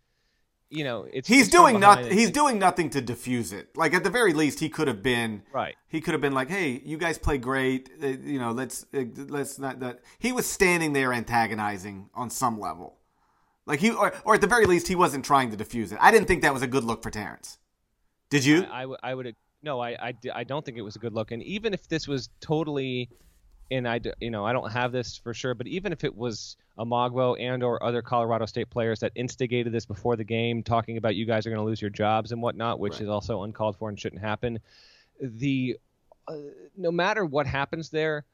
[0.70, 2.12] you know, it's he's it's doing nothing.
[2.12, 3.74] He's doing nothing to diffuse it.
[3.76, 5.74] Like at the very least, he could have been right.
[5.88, 7.88] He could have been like, "Hey, you guys play great.
[8.02, 12.60] Uh, you know, let's uh, let's not." That he was standing there antagonizing on some
[12.60, 12.97] level.
[13.68, 15.98] Like he, or, or at the very least, he wasn't trying to defuse it.
[16.00, 17.58] I didn't think that was a good look for Terrence.
[18.30, 18.64] Did you?
[18.64, 19.36] I, I, would.
[19.62, 21.30] No, I, I, I don't think it was a good look.
[21.30, 23.10] And even if this was totally
[23.70, 26.56] and I, you know, I don't have this for sure, but even if it was
[26.78, 31.14] Omogbo and or other Colorado State players that instigated this before the game, talking about
[31.14, 33.02] you guys are going to lose your jobs and whatnot, which right.
[33.02, 34.58] is also uncalled for and shouldn't happen,
[35.20, 35.76] the
[36.26, 36.36] uh,
[36.76, 38.24] no matter what happens there,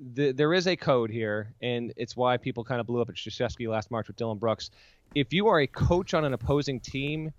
[0.00, 3.14] the, there is a code here, and it's why people kind of blew up at
[3.16, 4.70] Krzyzewski last March with Dillon Brooks.
[5.14, 7.32] If you are a coach on an opposing team,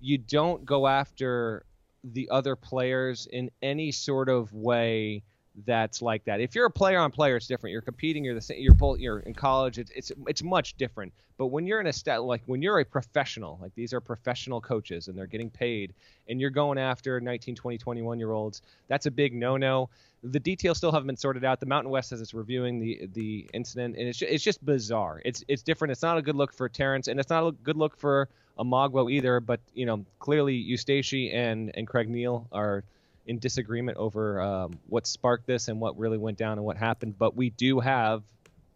[0.00, 1.64] you don't go after
[2.04, 5.22] the other players in any sort of way
[5.64, 6.40] that's like that.
[6.40, 7.72] If you're a player on player, it's different.
[7.72, 8.24] You're competing.
[8.24, 8.60] You're the same.
[8.60, 8.98] You're both.
[8.98, 9.78] You're in college.
[9.78, 11.12] It's it's it's much different.
[11.38, 14.60] But when you're in a stat like when you're a professional, like these are professional
[14.60, 15.94] coaches and they're getting paid,
[16.28, 19.88] and you're going after 19, 20, 21 year olds, that's a big no no.
[20.22, 21.60] The details still haven't been sorted out.
[21.60, 25.22] The Mountain West says it's reviewing the the incident, and it's just, it's just bizarre.
[25.24, 25.92] It's it's different.
[25.92, 28.28] It's not a good look for Terrence, and it's not a good look for
[28.58, 29.40] Omogbo either.
[29.40, 32.82] But you know, clearly Eustachy and and Craig Neal are
[33.26, 37.18] in disagreement over um, what sparked this and what really went down and what happened.
[37.18, 38.22] But we do have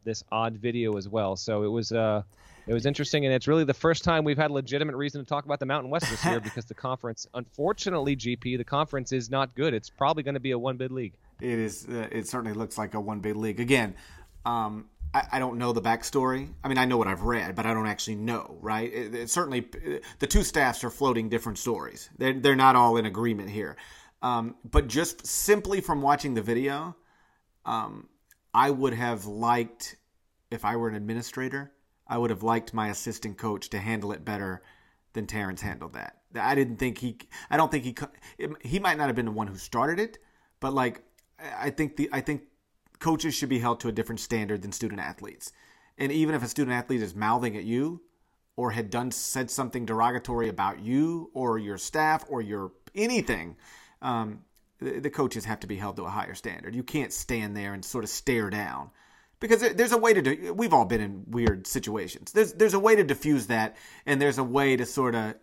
[0.05, 1.36] this odd video as well.
[1.36, 2.22] So it was uh,
[2.66, 5.26] it was interesting, and it's really the first time we've had a legitimate reason to
[5.26, 9.30] talk about the Mountain West this year because the conference, unfortunately, GP, the conference is
[9.30, 9.74] not good.
[9.74, 11.14] It's probably going to be a one bid league.
[11.40, 11.86] It is.
[11.88, 13.61] Uh, it certainly looks like a one bid league.
[13.61, 13.94] Again,
[14.44, 16.48] um, I, I, don't know the backstory.
[16.62, 18.59] I mean, I know what I've read, but I don't actually know.
[18.61, 18.92] Right?
[18.92, 19.66] It, it certainly,
[20.18, 22.09] the two staffs are floating different stories.
[22.18, 23.76] They're they're not all in agreement here.
[24.23, 26.97] Um, but just simply from watching the video,
[27.64, 28.09] um,
[28.53, 29.97] I would have liked
[30.51, 31.73] if I were an administrator
[32.11, 34.62] I would have liked my assistant coach to handle it better
[35.12, 36.16] than Terrence handled that.
[36.35, 37.18] I didn't think he.
[37.49, 37.97] I don't think he.
[38.62, 40.18] He might not have been the one who started it,
[40.59, 41.03] but like
[41.57, 42.43] I think the I think
[42.99, 45.53] coaches should be held to a different standard than student athletes.
[45.97, 48.03] And even if a student athlete is mouthing at you,
[48.57, 53.57] or had done said something derogatory about you or your staff or your anything,
[54.03, 54.40] um,
[54.78, 56.74] the, the coaches have to be held to a higher standard.
[56.74, 58.90] You can't stand there and sort of stare down
[59.40, 62.32] because there's a way to do, we've all been in weird situations.
[62.32, 63.76] There's there's a way to diffuse that
[64.07, 65.34] and there's a way to sort of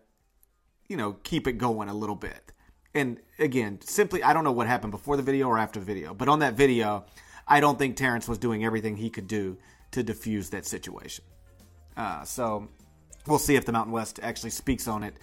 [0.88, 2.54] you know keep it going a little bit.
[2.94, 6.14] And again simply i don't know what happened before the video or after the video
[6.14, 7.06] but on that video
[7.48, 9.58] i don't think terrence was doing everything he could do
[9.92, 11.24] to diffuse that situation.
[11.96, 12.68] Uh, so
[13.26, 15.16] we'll see if the mountain west actually speaks on it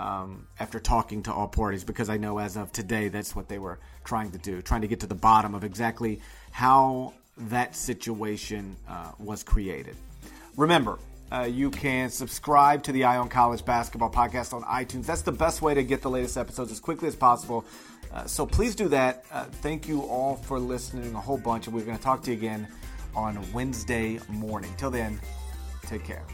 [0.00, 3.58] um, after talking to all parties because i know as of today that's what they
[3.58, 6.20] were trying to do trying to get to the bottom of exactly
[6.50, 7.12] how
[7.48, 9.96] that situation uh, was created.
[10.56, 10.98] Remember,
[11.32, 15.06] uh, you can subscribe to the Eye on College Basketball Podcast on iTunes.
[15.06, 17.64] That's the best way to get the latest episodes as quickly as possible.
[18.12, 19.24] Uh, so please do that.
[19.30, 22.32] Uh, thank you all for listening a whole bunch, and we're going to talk to
[22.32, 22.66] you again
[23.14, 24.72] on Wednesday morning.
[24.76, 25.20] Till then,
[25.86, 26.24] take care.